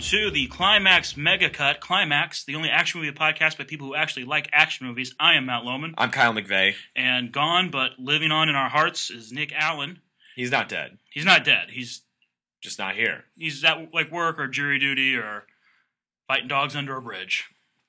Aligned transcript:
to 0.00 0.30
the 0.30 0.46
Climax 0.46 1.16
Mega 1.16 1.50
Cut. 1.50 1.80
Climax, 1.80 2.44
the 2.44 2.54
only 2.54 2.70
action 2.70 3.00
movie 3.00 3.12
podcast 3.16 3.58
by 3.58 3.64
people 3.64 3.86
who 3.86 3.94
actually 3.94 4.24
like 4.24 4.48
action 4.52 4.86
movies. 4.86 5.14
I 5.20 5.34
am 5.34 5.46
Matt 5.46 5.62
Lohman. 5.64 5.92
I'm 5.98 6.10
Kyle 6.10 6.32
McVeigh. 6.32 6.74
And 6.96 7.30
gone 7.30 7.70
but 7.70 7.92
living 7.98 8.30
on 8.32 8.48
in 8.48 8.54
our 8.54 8.68
hearts 8.70 9.10
is 9.10 9.30
Nick 9.30 9.52
Allen. 9.52 10.00
He's 10.36 10.50
not 10.50 10.68
dead. 10.68 10.98
He's 11.10 11.24
not 11.26 11.44
dead. 11.44 11.68
He's 11.70 12.02
Just 12.62 12.78
not 12.78 12.94
here. 12.94 13.24
he's 13.36 13.62
at 13.62 13.92
like 13.92 14.10
work 14.10 14.38
or 14.38 14.48
jury 14.48 14.78
duty 14.78 15.16
or 15.16 15.44
fighting 16.26 16.48
dogs 16.48 16.74
under 16.74 16.96
a 16.96 17.02
bridge. 17.02 17.44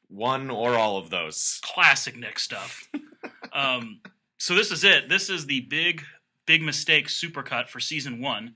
One 0.10 0.50
or 0.50 0.76
all 0.76 0.98
of 0.98 1.10
those. 1.10 1.60
Classic 1.64 2.16
Nick 2.18 2.40
stuff. 2.40 2.90
um, 3.54 4.02
so 4.38 4.54
this 4.54 4.72
is 4.72 4.84
it. 4.84 5.08
This 5.08 5.30
is 5.30 5.46
the 5.46 5.62
big, 5.62 6.04
big 6.46 6.62
mistake 6.62 7.08
supercut 7.08 7.70
for 7.70 7.80
season 7.80 8.20
one. 8.22 8.56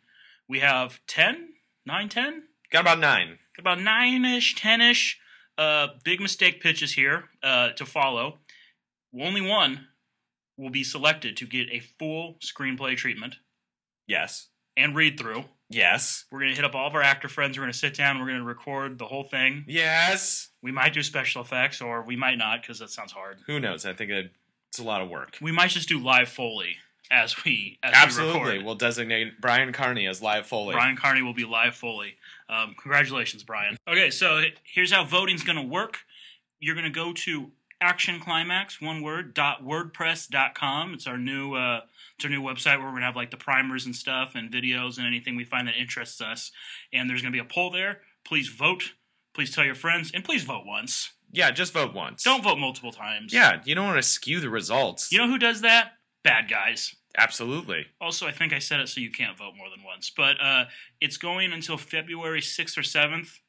We 0.50 0.60
have 0.60 1.00
10, 1.08 1.50
9, 1.86 2.10
10? 2.10 2.44
Got 2.72 2.82
about 2.82 3.00
nine. 3.00 3.38
About 3.60 3.80
nine 3.82 4.26
ish, 4.26 4.56
ten 4.56 4.82
ish. 4.82 5.20
Uh, 5.58 5.88
big 6.04 6.20
mistake 6.20 6.62
pitches 6.62 6.94
here 6.94 7.26
uh, 7.42 7.70
to 7.72 7.86
follow. 7.86 8.40
Only 9.18 9.42
one 9.42 9.88
will 10.58 10.70
be 10.70 10.84
selected 10.84 11.38
to 11.38 11.46
get 11.46 11.70
a 11.72 11.80
full 11.80 12.38
screenplay 12.44 12.98
treatment 12.98 13.36
Yes. 14.08 14.48
and 14.76 14.96
read 14.96 15.18
through. 15.20 15.46
Yes. 15.70 16.26
We're 16.32 16.42
gonna 16.42 16.54
hit 16.56 16.66
up 16.66 16.76
all 16.76 16.88
of 16.88 16.94
our 16.94 17.02
actor 17.02 17.28
friends. 17.30 17.58
We're 17.58 17.64
gonna 17.64 17.74
sit 17.74 17.96
down. 17.96 18.20
We're 18.20 18.28
gonna 18.28 18.44
record 18.44 18.98
the 19.00 19.06
whole 19.06 19.24
thing. 19.24 19.64
Yes. 19.68 20.50
We 20.62 20.72
might 20.72 20.94
do 20.94 21.02
special 21.02 21.42
effects, 21.42 21.82
or 21.82 22.04
we 22.04 22.16
might 22.16 22.38
not, 22.38 22.62
because 22.62 22.80
that 22.80 22.90
sounds 22.92 23.12
hard. 23.12 23.40
Who 23.48 23.60
knows? 23.60 23.86
I 23.86 23.94
think 23.94 24.12
it, 24.12 24.32
it's 24.70 24.80
a 24.80 24.84
lot 24.84 25.02
of 25.02 25.10
work. 25.10 25.38
We 25.42 25.52
might 25.52 25.70
just 25.72 25.88
do 25.90 26.00
live 26.00 26.30
foley 26.30 26.76
as 27.10 27.44
we 27.46 27.80
as 27.82 27.92
we 27.94 27.98
Absolutely. 27.98 28.40
record. 28.42 28.66
We'll 28.66 28.76
designate 28.76 29.42
Brian 29.42 29.72
Carney 29.74 30.06
as 30.08 30.22
live 30.22 30.46
Foley. 30.46 30.74
Brian 30.76 30.98
Carney 30.98 31.22
will 31.24 31.34
be 31.34 31.46
live 31.46 31.76
Foley. 31.76 32.16
Um, 32.50 32.76
congratulations, 32.82 33.44
Brian. 33.44 33.78
Okay, 33.88 34.12
so 34.12 34.42
here's 34.64 34.92
how 34.92 35.04
voting's 35.06 35.44
going 35.44 35.58
to 35.58 35.68
work. 35.68 36.00
You're 36.60 36.76
going 36.76 36.86
to 36.86 36.92
go 36.92 37.14
to 37.14 37.52
Action 37.82 38.20
Climax, 38.20 38.82
one 38.82 39.02
word, 39.02 39.34
dot 39.34 39.64
wordpress.com. 39.64 40.94
It's 40.94 41.08
our 41.08 41.18
new 41.18 41.54
uh, 41.54 41.82
it's 42.16 42.26
our 42.26 42.32
new 42.32 42.42
website 42.42 42.78
where 42.78 42.86
we're 42.86 42.92
going 42.92 43.02
to 43.02 43.08
have 43.08 43.16
like 43.16 43.32
the 43.32 43.38
primers 43.38 43.86
and 43.86 43.96
stuff 43.96 44.34
and 44.36 44.52
videos 44.52 44.98
and 44.98 45.06
anything 45.06 45.36
we 45.36 45.44
find 45.44 45.68
that 45.68 45.76
interests 45.76 46.22
us. 46.22 46.52
And 46.94 47.10
there's 47.10 47.22
going 47.22 47.34
to 47.34 47.36
be 47.36 47.46
a 47.46 47.50
poll 47.50 47.72
there. 47.72 48.02
Please 48.26 48.48
vote. 48.48 48.94
Please 49.34 49.54
tell 49.54 49.66
your 49.66 49.76
friends, 49.76 50.12
and 50.14 50.24
please 50.24 50.46
vote 50.46 50.66
once. 50.66 51.12
Yeah, 51.34 51.52
just 51.52 51.74
vote 51.74 51.94
once. 51.94 52.24
Don't 52.24 52.42
vote 52.42 52.58
multiple 52.58 52.94
times. 52.94 53.34
Yeah, 53.34 53.62
you 53.66 53.76
don't 53.76 53.86
want 53.86 53.98
to 53.98 54.04
skew 54.04 54.40
the 54.40 54.50
results. 54.50 55.12
You 55.12 55.18
know 55.18 55.28
who 55.28 55.38
does 55.38 55.60
that? 55.62 55.92
Bad 56.24 56.50
guys. 56.50 56.96
Absolutely. 57.18 57.86
Also, 58.02 58.28
I 58.28 58.32
think 58.32 58.54
I 58.54 58.60
said 58.60 58.80
it 58.80 58.90
so 58.90 59.00
you 59.00 59.12
can't 59.12 59.38
vote 59.38 59.54
more 59.58 59.70
than 59.70 59.84
once. 59.86 60.12
But 60.16 60.36
uh, 60.42 60.66
it's 61.02 61.18
going 61.18 61.54
until 61.54 61.78
February 61.78 62.42
6th 62.42 62.78
or 62.78 62.82
7th, 62.82 63.40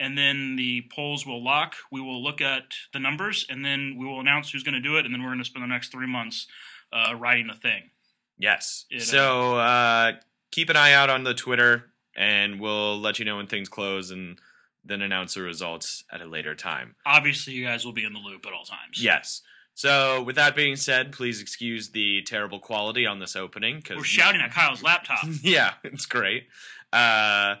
and 0.00 0.16
then 0.18 0.56
the 0.56 0.84
polls 0.94 1.26
will 1.26 1.42
lock. 1.42 1.74
We 1.90 2.00
will 2.00 2.22
look 2.22 2.40
at 2.40 2.64
the 2.92 2.98
numbers, 2.98 3.46
and 3.48 3.64
then 3.64 3.96
we 3.98 4.06
will 4.06 4.20
announce 4.20 4.50
who's 4.50 4.62
going 4.62 4.74
to 4.74 4.80
do 4.80 4.96
it, 4.96 5.04
and 5.04 5.14
then 5.14 5.22
we're 5.22 5.28
going 5.28 5.38
to 5.38 5.44
spend 5.44 5.62
the 5.62 5.68
next 5.68 5.92
three 5.92 6.06
months 6.06 6.46
uh, 6.92 7.14
writing 7.14 7.46
the 7.46 7.54
thing. 7.54 7.90
Yes. 8.38 8.86
It, 8.90 9.02
uh, 9.02 9.04
so 9.04 9.58
uh, 9.58 10.12
keep 10.50 10.68
an 10.68 10.76
eye 10.76 10.92
out 10.92 11.10
on 11.10 11.24
the 11.24 11.34
Twitter, 11.34 11.92
and 12.16 12.60
we'll 12.60 13.00
let 13.00 13.18
you 13.18 13.24
know 13.24 13.36
when 13.36 13.46
things 13.46 13.68
close, 13.68 14.10
and 14.10 14.38
then 14.84 15.00
announce 15.02 15.34
the 15.34 15.42
results 15.42 16.04
at 16.10 16.20
a 16.20 16.26
later 16.26 16.54
time. 16.54 16.96
Obviously, 17.06 17.52
you 17.52 17.64
guys 17.64 17.84
will 17.84 17.92
be 17.92 18.04
in 18.04 18.12
the 18.12 18.18
loop 18.18 18.44
at 18.46 18.52
all 18.52 18.64
times. 18.64 19.02
Yes. 19.02 19.42
So 19.74 20.22
with 20.22 20.36
that 20.36 20.54
being 20.54 20.76
said, 20.76 21.12
please 21.12 21.40
excuse 21.40 21.88
the 21.90 22.22
terrible 22.22 22.58
quality 22.60 23.06
on 23.06 23.18
this 23.18 23.34
opening 23.36 23.76
because 23.76 23.96
We're 23.96 24.04
shouting 24.04 24.40
at 24.40 24.52
Kyle's 24.52 24.82
laptop. 24.82 25.20
yeah, 25.42 25.74
it's 25.82 26.06
great. 26.06 26.46
Uh, 26.92 27.56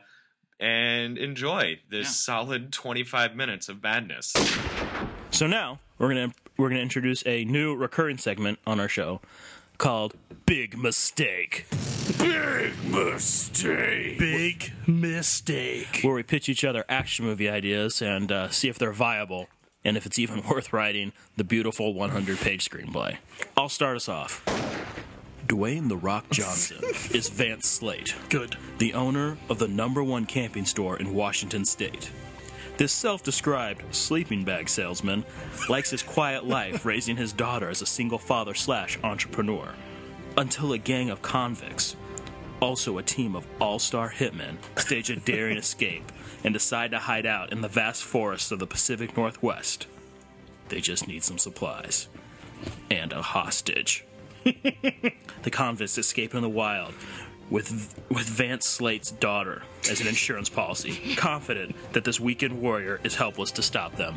and 0.60 1.18
enjoy 1.18 1.80
this 1.90 2.06
Yeah. 2.06 2.12
solid 2.12 2.72
25 2.72 3.34
minutes 3.34 3.68
of 3.68 3.82
madness. 3.82 4.32
So 5.30 5.46
now 5.46 5.78
we're 5.98 6.08
gonna 6.08 6.32
we're 6.58 6.68
gonna 6.68 6.82
introduce 6.82 7.26
a 7.26 7.44
new 7.46 7.74
recurring 7.74 8.18
segment 8.18 8.58
on 8.66 8.78
our 8.78 8.88
show 8.88 9.20
called 9.78 10.14
Big 10.46 10.76
Mistake. 10.78 11.66
Big 12.18 12.72
mistake. 12.84 14.18
Big 14.18 14.72
mistake. 14.86 16.00
where 16.02 16.14
we 16.14 16.22
pitch 16.22 16.48
each 16.48 16.62
other 16.64 16.84
action 16.88 17.24
movie 17.24 17.48
ideas 17.48 18.02
and 18.02 18.30
uh, 18.30 18.48
see 18.50 18.68
if 18.68 18.78
they're 18.78 18.92
viable 18.92 19.48
and 19.84 19.96
if 19.96 20.06
it's 20.06 20.18
even 20.18 20.42
worth 20.48 20.72
writing 20.72 21.12
the 21.36 21.44
beautiful 21.44 21.94
100 21.94 22.38
page 22.38 22.68
screenplay. 22.68 23.16
I'll 23.56 23.68
start 23.68 23.96
us 23.96 24.08
off. 24.08 24.44
Dwayne 25.46 25.88
The 25.88 25.96
Rock 25.96 26.30
Johnson 26.30 26.78
is 27.14 27.28
Vance 27.28 27.68
Slate, 27.68 28.14
Good. 28.30 28.56
the 28.78 28.94
owner 28.94 29.36
of 29.48 29.58
the 29.58 29.68
number 29.68 30.02
one 30.02 30.24
camping 30.24 30.64
store 30.64 30.96
in 30.98 31.14
Washington 31.14 31.64
State. 31.64 32.10
This 32.78 32.92
self 32.92 33.22
described 33.22 33.82
sleeping 33.94 34.44
bag 34.44 34.68
salesman 34.68 35.24
likes 35.68 35.90
his 35.90 36.02
quiet 36.02 36.46
life 36.46 36.84
raising 36.86 37.16
his 37.16 37.32
daughter 37.32 37.68
as 37.68 37.82
a 37.82 37.86
single 37.86 38.18
father 38.18 38.54
slash 38.54 38.98
entrepreneur. 39.04 39.74
Until 40.38 40.72
a 40.72 40.78
gang 40.78 41.10
of 41.10 41.20
convicts, 41.20 41.96
also 42.62 42.96
a 42.96 43.02
team 43.02 43.34
of 43.34 43.46
all 43.60 43.78
star 43.78 44.10
hitmen, 44.10 44.56
stage 44.78 45.10
a 45.10 45.16
daring 45.16 45.58
escape 45.58 46.10
and 46.44 46.54
decide 46.54 46.92
to 46.92 46.98
hide 46.98 47.26
out 47.26 47.52
in 47.52 47.60
the 47.60 47.68
vast 47.68 48.04
forests 48.04 48.52
of 48.52 48.58
the 48.58 48.66
Pacific 48.66 49.16
Northwest. 49.16 49.86
They 50.68 50.80
just 50.80 51.08
need 51.08 51.24
some 51.24 51.38
supplies 51.38 52.08
and 52.90 53.12
a 53.12 53.20
hostage. 53.20 54.04
the 54.44 55.50
convicts 55.50 55.98
escape 55.98 56.34
in 56.34 56.42
the 56.42 56.48
wild 56.48 56.94
with 57.52 58.02
with 58.08 58.26
Vance 58.26 58.66
Slate's 58.66 59.10
daughter 59.10 59.62
as 59.90 60.00
an 60.00 60.08
insurance 60.08 60.48
policy, 60.48 61.14
confident 61.16 61.76
that 61.92 62.04
this 62.04 62.18
weekend 62.18 62.60
warrior 62.60 62.98
is 63.04 63.14
helpless 63.14 63.50
to 63.52 63.62
stop 63.62 63.94
them. 63.96 64.16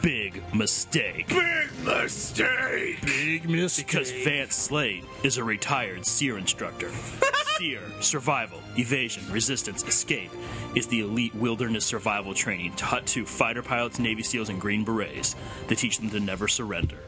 Big 0.00 0.42
mistake. 0.54 1.28
Big 1.28 1.70
mistake. 1.84 3.04
Big 3.04 3.48
mistake. 3.48 3.86
Because 3.86 4.12
Vance 4.12 4.54
Slate 4.54 5.04
is 5.24 5.36
a 5.36 5.44
retired 5.44 6.06
SERE 6.06 6.38
instructor. 6.38 6.90
SERE, 7.58 7.82
survival, 8.00 8.60
evasion, 8.78 9.24
resistance, 9.30 9.82
escape, 9.84 10.30
is 10.74 10.86
the 10.86 11.00
elite 11.00 11.34
wilderness 11.34 11.84
survival 11.84 12.32
training 12.32 12.72
taught 12.76 13.06
to 13.06 13.26
fighter 13.26 13.62
pilots, 13.62 13.98
Navy 13.98 14.22
SEALs, 14.22 14.48
and 14.48 14.60
Green 14.60 14.84
Berets 14.84 15.34
to 15.68 15.74
teach 15.74 15.98
them 15.98 16.10
to 16.10 16.20
never 16.20 16.48
surrender. 16.48 16.98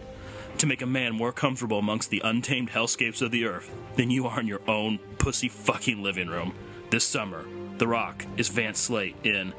To 0.59 0.67
make 0.67 0.83
a 0.83 0.87
man 0.87 1.15
more 1.15 1.33
comfortable 1.33 1.79
amongst 1.79 2.11
the 2.11 2.23
untamed 2.25 2.71
hellscapes 2.71 3.21
of 3.21 3.31
the 3.31 3.45
earth 3.45 3.71
than 3.97 4.11
you 4.11 4.27
are 4.27 4.41
in 4.41 4.47
your 4.47 4.63
own 4.69 4.99
pussy 5.19 5.49
fucking 5.49 6.03
living 6.03 6.29
room. 6.29 6.55
This 6.91 7.05
summer, 7.05 7.45
The 7.79 7.87
Rock 7.89 8.25
is 8.37 8.49
Vance 8.49 8.79
Slate 8.79 9.17
in 9.25 9.53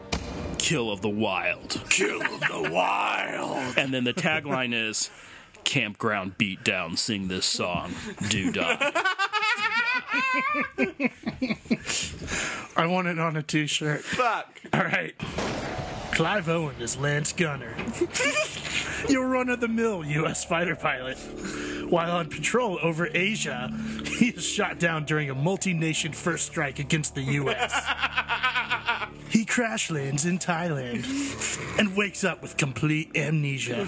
Kill 0.57 0.89
of 0.91 1.01
the 1.01 1.09
Wild. 1.09 1.81
Kill 1.89 2.21
of 2.21 2.39
the 2.39 2.69
wild. 2.71 3.77
And 3.77 3.93
then 3.93 4.03
the 4.03 4.13
tagline 4.13 4.73
is 4.73 5.09
Campground 5.63 6.37
Beatdown, 6.37 6.97
sing 6.97 7.27
this 7.27 7.45
song. 7.45 7.93
Do 8.29 8.51
da. 8.51 8.77
I 12.77 12.87
want 12.87 13.07
it 13.07 13.19
on 13.19 13.35
a 13.37 13.43
t-shirt. 13.43 14.01
Fuck. 14.03 14.61
All 14.73 14.83
right. 14.83 15.15
Clive 16.13 16.47
Owen 16.49 16.75
is 16.79 16.97
Lance 16.97 17.33
Gunner. 17.33 17.75
Your 19.09 19.27
run-of-the-mill 19.27 20.05
U.S. 20.05 20.43
fighter 20.43 20.75
pilot. 20.75 21.17
While 21.89 22.11
on 22.11 22.29
patrol 22.29 22.79
over 22.81 23.07
Asia, 23.13 23.71
he 24.05 24.29
is 24.29 24.43
shot 24.45 24.79
down 24.79 25.05
during 25.05 25.29
a 25.29 25.35
multi-nation 25.35 26.13
first 26.13 26.45
strike 26.47 26.79
against 26.79 27.15
the 27.15 27.21
U.S. 27.21 27.73
He 29.29 29.43
crash 29.43 29.91
lands 29.91 30.25
in 30.25 30.39
Thailand 30.39 31.77
and 31.77 31.95
wakes 31.97 32.23
up 32.23 32.41
with 32.41 32.55
complete 32.55 33.11
amnesia. 33.17 33.85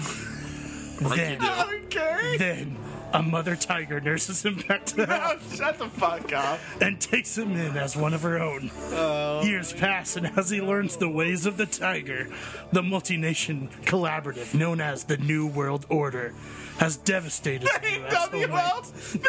Then, 1.00 1.38
Okay. 1.42 2.36
then 2.36 2.76
a 3.12 3.22
mother 3.22 3.56
tiger 3.56 4.00
nurses 4.00 4.44
him 4.44 4.56
back 4.68 4.84
to 4.86 5.06
health 5.06 5.48
oh, 5.52 5.56
Shut 5.56 5.78
the 5.78 5.88
fuck 5.88 6.32
up. 6.32 6.60
and 6.80 7.00
takes 7.00 7.36
him 7.36 7.52
in 7.52 7.76
as 7.76 7.96
one 7.96 8.14
of 8.14 8.22
her 8.22 8.38
own. 8.38 8.70
Oh. 8.92 9.42
Years 9.42 9.72
pass, 9.72 10.16
and 10.16 10.26
as 10.38 10.50
he 10.50 10.60
learns 10.60 10.96
the 10.96 11.08
ways 11.08 11.46
of 11.46 11.56
the 11.56 11.66
tiger, 11.66 12.28
the 12.72 12.82
multi-nation 12.82 13.68
collaborative 13.82 14.54
known 14.54 14.80
as 14.80 15.04
the 15.04 15.16
New 15.16 15.46
World 15.46 15.86
Order 15.88 16.34
has 16.78 16.96
devastated 16.96 17.68
the 17.82 17.90
U.S. 17.98 18.14
homeland 18.14 18.52
oh 18.54 18.80
the 18.82 19.28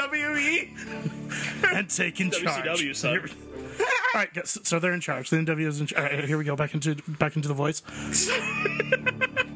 WWE. 0.00 1.74
and 1.76 1.88
taken 1.90 2.30
charge. 2.30 2.96
Son. 2.96 3.30
All 3.80 3.86
right, 4.14 4.46
so 4.46 4.78
they're 4.78 4.92
in 4.92 5.00
charge. 5.00 5.30
The 5.30 5.36
NW 5.36 5.66
is 5.66 5.80
in 5.80 5.86
charge. 5.86 6.10
All 6.12 6.18
right, 6.18 6.24
here 6.24 6.36
we 6.36 6.44
go. 6.44 6.56
Back 6.56 6.74
into 6.74 6.96
back 7.06 7.36
into 7.36 7.48
the 7.48 7.54
voice. 7.54 7.82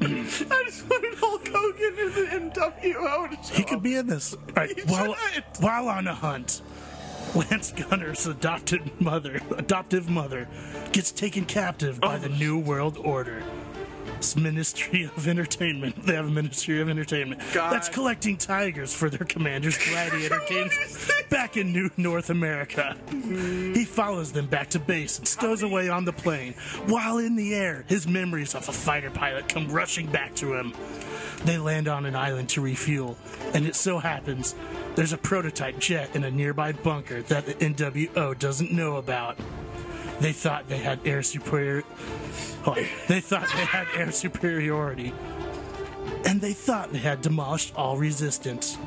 I 0.07 0.63
just 0.67 0.89
wanted 0.89 1.15
Hulk 1.19 1.49
Hogan 1.49 1.99
in 1.99 2.51
the 2.51 2.51
NWO 2.61 3.31
to 3.31 3.37
show 3.49 3.55
He 3.55 3.63
could 3.65 3.83
be 3.83 3.97
in 3.97 4.07
this. 4.07 4.35
All 4.35 4.41
right, 4.57 4.79
He 4.79 4.83
while, 4.91 5.15
should. 5.33 5.45
while 5.61 5.89
on 5.89 6.07
a 6.07 6.15
hunt, 6.15 6.63
Lance 7.35 7.73
Gunner's 7.73 8.27
adopted 8.27 9.01
mother, 9.01 9.41
adoptive 9.57 10.09
mother, 10.09 10.49
gets 10.93 11.11
taken 11.11 11.45
captive 11.45 12.01
by 12.01 12.17
Oh. 12.17 12.19
the 12.19 12.29
New 12.29 12.59
World 12.59 12.97
Order. 12.99 13.43
Ministry 14.37 15.05
of 15.05 15.29
Entertainment. 15.29 16.07
They 16.07 16.15
have 16.15 16.27
a 16.27 16.31
Ministry 16.31 16.81
of 16.81 16.89
Entertainment 16.89 17.43
God. 17.53 17.73
that's 17.73 17.89
collecting 17.89 18.37
tigers 18.37 18.95
for 18.95 19.11
their 19.11 19.27
Commander's 19.27 19.77
Gladiator 19.77 20.41
games 20.49 20.73
back 21.31 21.57
in 21.57 21.73
New 21.73 21.91
North 21.97 22.31
America. 22.31 22.97
He 23.11 23.85
follows 23.85 24.33
them 24.33 24.47
back 24.47 24.71
to 24.71 24.79
base 24.79 25.19
and 25.19 25.29
stows 25.29 25.63
away 25.63 25.89
on 25.89 26.05
the 26.05 26.13
plane. 26.13 26.55
While 26.87 27.19
in 27.19 27.37
the 27.37 27.55
air, 27.55 27.85
his 27.87 28.09
memories 28.09 28.55
of 28.55 28.69
a 28.69 28.73
fighter 28.73 29.11
pilot 29.11 29.49
come 29.49 29.69
rushing 29.69 30.07
back 30.07 30.35
to 30.37 30.55
him. 30.55 30.73
They 31.45 31.59
land 31.59 31.89
on 31.89 32.07
an 32.07 32.17
island 32.17 32.49
to 32.51 32.63
refuel, 32.63 33.19
and 33.53 33.67
it 33.67 33.77
so 33.77 33.99
happens 33.99 34.55
there's 34.95 35.13
a 35.13 35.19
prototype 35.19 35.79
jet 35.79 36.15
in 36.17 36.25
a 36.25 36.31
nearby 36.31 36.73
bunker 36.73 37.23
that 37.23 37.47
the 37.47 37.55
NWO 37.55 38.39
doesn't 38.39 38.73
know 38.73 38.97
about. 38.97 39.39
They 40.21 40.33
thought 40.33 40.69
they 40.69 40.79
had 40.79 41.01
air 41.05 41.23
superior. 41.23 41.83
They 43.09 43.21
thought 43.21 43.47
they 43.55 43.65
had 43.65 43.87
air 43.95 44.11
superiority, 44.11 45.13
and 46.25 46.41
they 46.41 46.55
thought 46.55 46.93
they 46.93 46.99
had 46.99 47.21
demolished 47.21 47.75
all 47.77 47.99
resistance. 47.99 48.79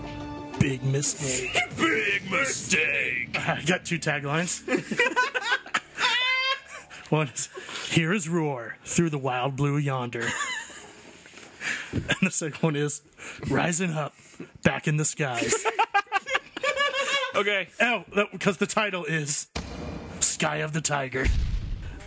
Big 0.60 0.84
mistake. 0.84 1.56
Big 1.78 2.30
mistake. 2.32 3.38
I 3.38 3.62
got 3.66 3.86
two 3.86 4.00
taglines. 4.00 4.64
One 7.10 7.28
is 7.30 7.50
"Here 7.90 8.12
is 8.12 8.28
roar 8.28 8.78
through 8.84 9.12
the 9.12 9.18
wild 9.20 9.56
blue 9.56 9.78
yonder," 9.78 10.28
and 11.94 12.18
the 12.22 12.32
second 12.32 12.62
one 12.62 12.76
is 12.76 13.02
"Rising 13.48 13.92
up, 13.92 14.14
back 14.64 14.88
in 14.88 14.98
the 14.98 15.06
skies." 15.06 15.54
Okay. 17.36 17.68
Oh, 17.80 18.04
because 18.32 18.58
the 18.58 18.66
title 18.66 19.06
is 19.06 19.46
"Sky 20.22 20.56
of 20.58 20.74
the 20.74 20.82
Tiger." 20.82 21.28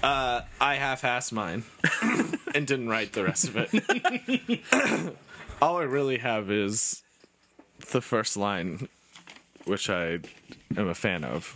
Uh, 0.02 0.42
I 0.60 0.76
half-assed 0.76 1.32
mine 1.32 1.64
and 2.54 2.66
didn't 2.66 2.88
write 2.88 3.12
the 3.12 3.24
rest 3.24 3.48
of 3.48 3.56
it. 3.56 5.14
All 5.62 5.76
I 5.76 5.82
really 5.82 6.18
have 6.18 6.50
is 6.50 7.02
the 7.92 8.00
first 8.00 8.36
line, 8.36 8.88
which 9.64 9.90
I 9.90 10.20
am 10.76 10.88
a 10.88 10.94
fan 10.94 11.22
of. 11.24 11.54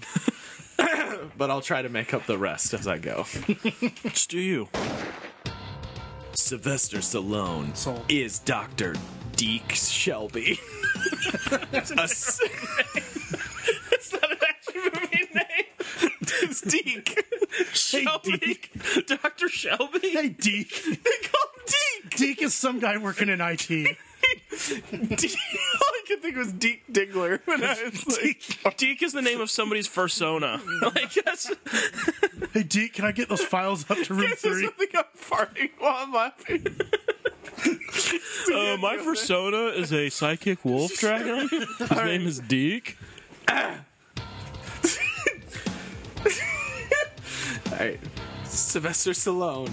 but 1.38 1.50
I'll 1.50 1.62
try 1.62 1.81
to 1.82 1.88
make 1.88 2.12
up 2.12 2.26
the 2.26 2.37
rest 2.37 2.75
as 2.75 2.87
I 2.87 2.99
go. 2.99 3.25
Just 4.05 4.29
do 4.31 4.38
you. 4.38 4.69
Sylvester 6.35 6.99
Stallone 6.99 7.75
Sold. 7.75 8.05
is 8.11 8.40
Dr. 8.40 8.94
Deke 9.37 9.73
Shelby. 9.73 10.61
That's 11.70 11.90
A 11.93 12.00
s- 12.02 12.40
It's 13.90 14.12
not 14.12 14.31
an 14.31 14.38
action 14.47 14.82
movie 15.00 15.29
name. 15.35 16.11
it's 16.43 16.61
Deke. 16.61 17.24
Shelby. 17.72 18.58
Dr. 19.06 19.48
Shelby? 19.50 20.10
Hey, 20.10 20.28
Deke. 20.28 20.70
They 20.84 21.28
call 21.28 21.48
him 21.54 21.64
Deke. 21.66 22.16
Deke 22.16 22.42
is 22.42 22.54
some 22.54 22.78
guy 22.80 22.96
working 22.98 23.28
in 23.28 23.40
IT. 23.40 23.66
Deke. 23.68 23.96
All 24.90 25.88
I 25.88 26.02
could 26.06 26.22
think 26.22 26.36
was 26.36 26.52
Deke 26.52 26.84
Diggler 26.92 27.40
when 27.46 27.62
I 27.62 27.76
was 27.84 28.06
like, 28.64 28.76
Deke 28.76 29.02
is 29.02 29.12
the 29.12 29.22
name 29.22 29.40
of 29.40 29.50
somebody's 29.50 29.88
fursona. 29.88 30.60
like, 30.94 31.12
that's, 31.24 31.50
Hey, 32.52 32.62
Deke, 32.62 32.92
can 32.94 33.04
I 33.04 33.12
get 33.12 33.28
those 33.28 33.42
files 33.44 33.88
up 33.90 33.98
to 33.98 34.14
room 34.14 34.32
Is 34.32 34.42
there 34.42 34.52
three? 34.52 34.64
something 34.64 34.88
I'm 34.94 35.04
farting 35.16 35.70
while 35.78 35.96
I'm 35.98 36.12
laughing? 36.12 36.66
uh, 37.66 38.76
my 38.78 38.96
fursona 38.98 39.74
is 39.76 39.92
a 39.92 40.08
psychic 40.10 40.64
wolf 40.64 40.92
dragon. 40.98 41.48
His 41.48 41.90
name 41.90 42.26
is 42.26 42.40
Deke. 42.40 42.96
Right, 47.79 48.00
Sylvester 48.44 49.11
Stallone. 49.11 49.71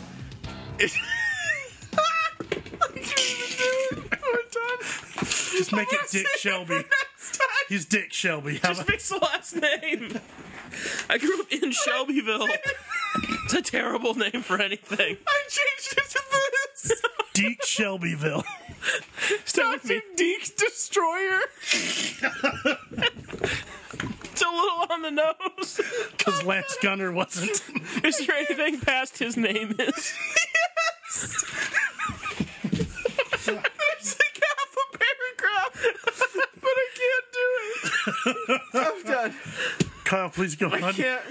Just 5.51 5.73
make 5.73 5.91
it 5.91 5.99
Dick 6.11 6.25
Shelby. 6.37 6.83
He's 7.69 7.85
Dick 7.85 8.11
Shelby. 8.13 8.57
How 8.57 8.69
Just 8.69 8.81
about 8.81 8.91
fix 8.91 9.09
the 9.09 9.17
last 9.17 9.55
name. 9.55 10.19
I 11.09 11.17
grew 11.17 11.39
up 11.39 11.51
in 11.51 11.71
Shelbyville. 11.71 12.47
It's 13.45 13.53
a 13.53 13.61
terrible 13.61 14.15
name 14.15 14.41
for 14.41 14.59
anything. 14.61 15.17
I 15.27 15.41
changed 15.49 15.97
it 15.97 16.09
to 16.09 16.21
this. 16.73 17.01
Deke 17.33 17.63
Shelbyville? 17.65 18.43
Stay 19.45 19.69
with 19.69 19.85
me. 19.85 20.01
Deke 20.15 20.55
Destroyer. 20.55 21.39
It's 24.31 24.41
a 24.41 24.45
little 24.45 24.85
on 24.89 25.01
the 25.03 25.11
nose. 25.11 25.81
Because 26.17 26.43
Lance 26.43 26.77
Gunner 26.83 27.11
wasn't. 27.11 27.61
Is 28.03 28.25
there 28.25 28.35
anything 28.35 28.79
past 28.79 29.17
his 29.19 29.37
name 29.37 29.75
is? 29.79 30.13
There's 33.45 33.47
like 33.47 34.41
half 34.41 34.75
a 34.77 34.97
paragraph, 34.97 35.71
but 36.61 36.71
I 36.71 36.87
can't 36.97 37.27
do 37.33 37.47
it. 38.53 38.61
I'm 38.73 39.03
done. 39.03 39.33
Kyle, 40.03 40.29
please 40.29 40.55
go 40.55 40.67
on. 40.67 40.83
I 40.83 40.91
can't. 40.91 41.21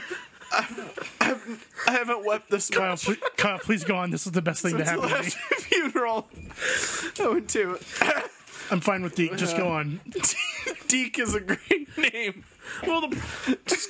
I've, 0.53 1.17
I've, 1.21 1.69
I 1.87 1.93
haven't 1.93 2.25
wept 2.25 2.51
this 2.51 2.71
Kyle, 2.71 2.91
much 2.91 3.05
please, 3.05 3.19
Kyle, 3.37 3.59
please 3.61 3.85
go 3.85 3.97
on. 3.97 4.11
This 4.11 4.27
is 4.27 4.33
the 4.33 4.43
best 4.43 4.63
thing 4.63 4.77
to 4.79 4.85
since 4.85 5.01
the 5.01 5.07
happen 5.07 5.09
to 5.09 5.23
me. 5.23 5.23
last 5.23 5.37
funeral. 5.69 6.29
I 7.21 7.29
went 7.29 7.49
to. 7.51 7.79
I'm 8.71 8.81
fine 8.81 9.03
with 9.03 9.15
Deke. 9.15 9.37
Just 9.37 9.57
go 9.57 9.69
on. 9.69 10.01
Deke 10.89 11.19
is 11.21 11.35
a 11.35 11.41
great 11.41 11.97
name. 11.97 12.45
Well, 12.87 13.03
the, 13.09 13.59
just 13.67 13.90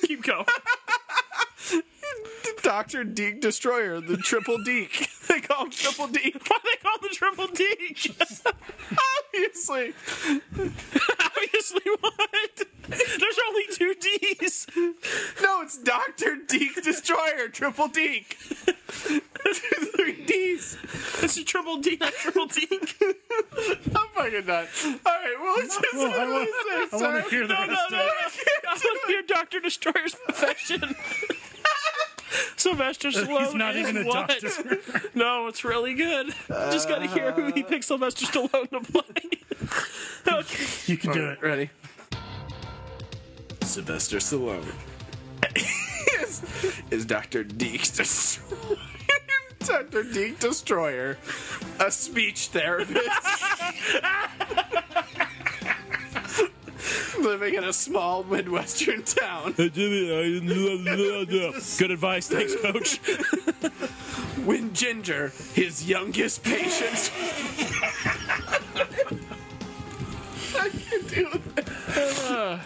Dr. 2.81 3.03
Deke 3.03 3.39
Destroyer, 3.41 4.01
the 4.01 4.17
triple 4.17 4.57
Deke. 4.57 5.07
They 5.27 5.39
call 5.39 5.65
him 5.65 5.71
triple 5.71 6.07
Deke. 6.07 6.41
Why 6.49 6.57
they 6.63 6.77
call 6.83 6.95
him 6.95 7.03
the 7.03 7.09
triple 7.15 7.47
D? 7.47 7.63
Obviously. 9.33 9.93
Obviously, 11.37 11.81
what? 12.01 12.63
There's 12.89 13.39
only 13.47 13.63
two 13.71 13.93
D's. 13.93 14.67
No, 15.41 15.61
it's 15.61 15.77
Dr. 15.77 16.35
Deke 16.47 16.83
Destroyer, 16.83 17.47
triple 17.47 17.87
Deke. 17.87 18.33
Three 19.95 20.25
D's. 20.25 20.77
It's 21.21 21.37
a 21.37 21.45
triple 21.45 21.77
D, 21.77 21.97
not 22.01 22.11
triple 22.13 22.47
D. 22.47 22.67
I'm 22.71 24.07
fucking 24.13 24.45
done. 24.45 24.67
All 24.85 24.99
right, 25.05 25.35
well, 25.39 25.55
let's 25.57 25.77
just 25.79 25.93
Well, 25.93 26.11
I 26.11 26.25
want, 26.29 26.49
I 26.93 26.97
want 26.97 27.23
to 27.23 27.29
hear 27.29 27.47
the 27.47 27.53
No, 27.53 27.65
no, 27.65 27.67
rest 27.67 27.69
no, 27.69 27.85
of 27.85 27.91
no. 27.91 27.99
it. 27.99 28.65
I 28.67 28.73
want 28.73 29.01
to 29.05 29.07
hear 29.07 29.21
Doctor 29.27 29.59
Destroyer's 29.61 30.15
profession. 30.15 30.95
Sylvester 32.55 33.09
Stallone 33.09 33.39
He's 33.45 33.53
not 33.53 33.75
is 33.75 33.89
even 33.89 34.03
a 34.03 34.05
what? 34.05 34.29
doctor. 34.29 34.79
No, 35.15 35.47
it's 35.47 35.63
really 35.63 35.93
good. 35.93 36.33
Just 36.47 36.87
got 36.87 36.99
to 36.99 37.07
hear 37.07 37.31
who 37.31 37.51
he 37.51 37.63
picked 37.63 37.85
Sylvester 37.85 38.25
Stallone 38.25 38.69
to 38.69 38.79
play. 38.91 40.37
okay. 40.39 40.65
You 40.85 40.97
can 40.97 41.11
do 41.11 41.29
it. 41.29 41.41
Ready? 41.41 41.69
Sylvester 43.61 44.17
Stallone 44.17 44.73
is, 46.21 46.81
is 46.89 47.05
Dr. 47.05 47.43
Deke 47.43 47.91
Destroyer. 47.93 48.77
Dr. 49.59 50.03
Deke 50.03 50.39
Destroyer, 50.39 51.17
a 51.79 51.91
speech 51.91 52.47
therapist. 52.47 53.07
Living 57.21 57.53
in 57.53 57.63
a 57.63 57.73
small 57.73 58.23
Midwestern 58.23 59.03
town. 59.03 59.53
Good 59.57 59.77
advice. 61.91 62.27
Thanks, 62.27 62.55
coach. 62.55 62.99
When 64.45 64.73
Ginger, 64.73 65.31
his 65.53 65.87
youngest 65.87 66.43
patient. 66.43 67.11
I 70.57 70.69
can 70.69 71.01
do 71.07 71.29
that. 71.55 71.65
the 71.67 72.59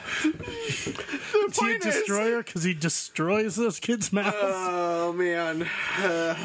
Is 0.69 0.85
he 0.85 0.91
a 0.91 1.49
point 1.49 1.85
is, 1.85 1.95
destroyer? 1.95 2.43
Because 2.43 2.63
he 2.63 2.73
destroys 2.73 3.57
those 3.57 3.81
kids' 3.81 4.13
mouths. 4.13 4.37
Oh 4.39 5.11
man. 5.11 5.67
Uh, 5.99 6.35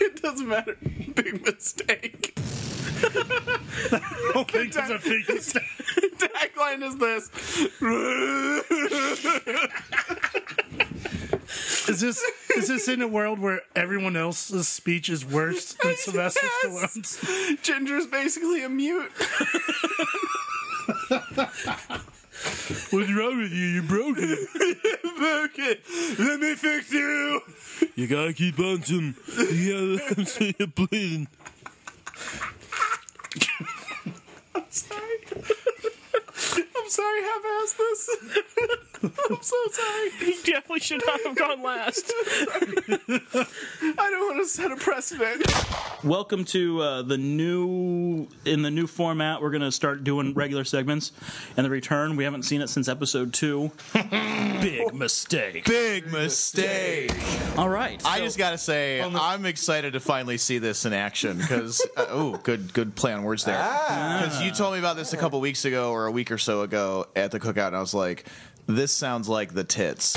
it 0.00 0.22
doesn't 0.22 0.48
matter. 0.48 0.78
Big 1.14 1.44
mistake. 1.44 2.32
I 2.38 4.30
don't 4.32 4.50
think 4.50 4.74
it's 4.74 4.76
a 4.78 4.98
big 5.06 5.28
mistake. 5.28 5.62
Tagline 6.56 6.82
is 6.82 6.96
this. 6.96 7.30
Is 11.88 12.00
this 12.00 12.22
is 12.56 12.68
this 12.68 12.88
in 12.88 13.00
a 13.02 13.06
world 13.06 13.38
where 13.38 13.60
everyone 13.74 14.16
else's 14.16 14.66
speech 14.66 15.08
is 15.08 15.24
worse 15.24 15.74
than 15.74 15.96
Sylvester 15.98 16.40
Yes. 16.42 16.98
Stallone's? 16.98 17.62
Ginger's 17.62 18.06
basically 18.06 18.64
a 18.64 18.68
mute. 18.68 19.12
What's 22.90 23.12
wrong 23.12 23.38
with 23.38 23.52
you? 23.52 23.66
You 23.66 23.82
broke 23.82 24.16
it. 24.18 24.48
okay, 25.50 25.80
let 26.22 26.40
me 26.40 26.54
fix 26.54 26.92
you. 26.92 27.40
You 27.94 28.06
gotta 28.08 28.32
keep 28.32 28.58
on 28.58 28.82
some. 28.82 29.14
You 29.38 29.98
gotta 29.98 30.26
say 30.26 30.54
you're 30.58 30.68
bleeding. 30.68 31.28
I'm 34.54 34.64
sorry. 34.70 35.05
I'm 36.86 36.90
sorry, 36.90 37.20
half-assed 37.20 37.76
this. 37.78 38.76
I'm 39.02 39.42
so 39.42 39.56
sorry. 39.72 40.10
He 40.18 40.36
definitely 40.44 40.80
should 40.80 41.02
not 41.06 41.20
have 41.24 41.36
gone 41.36 41.62
last. 41.62 42.10
I 42.18 44.10
don't 44.10 44.26
want 44.26 44.42
to 44.42 44.48
set 44.48 44.72
a 44.72 44.76
precedent. 44.76 45.44
Welcome 46.02 46.44
to 46.46 46.80
uh, 46.80 47.02
the 47.02 47.18
new 47.18 48.26
in 48.44 48.62
the 48.62 48.70
new 48.70 48.86
format. 48.86 49.42
We're 49.42 49.50
gonna 49.50 49.72
start 49.72 50.04
doing 50.04 50.32
regular 50.34 50.64
segments. 50.64 51.12
And 51.56 51.66
the 51.66 51.70
return, 51.70 52.16
we 52.16 52.24
haven't 52.24 52.44
seen 52.44 52.62
it 52.62 52.68
since 52.68 52.88
episode 52.88 53.34
two. 53.34 53.70
Big 53.92 54.94
mistake. 54.94 55.66
Big 55.66 56.10
mistake. 56.10 57.12
All 57.58 57.68
right. 57.68 58.00
I 58.04 58.18
so- 58.18 58.24
just 58.24 58.38
gotta 58.38 58.58
say, 58.58 59.02
I'm 59.02 59.44
excited 59.44 59.92
to 59.92 60.00
finally 60.00 60.38
see 60.38 60.58
this 60.58 60.86
in 60.86 60.92
action 60.92 61.36
because 61.38 61.82
uh, 61.96 62.06
oh, 62.08 62.40
good, 62.42 62.72
good 62.72 62.94
play 62.94 63.12
on 63.12 63.24
words 63.24 63.44
there. 63.44 63.58
Because 63.58 64.42
you 64.42 64.52
told 64.52 64.72
me 64.72 64.78
about 64.78 64.96
this 64.96 65.12
a 65.12 65.16
couple 65.16 65.40
weeks 65.40 65.64
ago 65.66 65.90
or 65.90 66.06
a 66.06 66.10
week 66.10 66.30
or 66.30 66.38
so 66.38 66.62
ago 66.62 67.06
at 67.14 67.30
the 67.30 67.40
cookout, 67.40 67.68
and 67.68 67.76
I 67.76 67.80
was 67.80 67.94
like, 67.94 68.26
this 68.66 68.92
sounds 68.92 69.28
like 69.28 69.54
the 69.54 69.64
tits. 69.64 70.16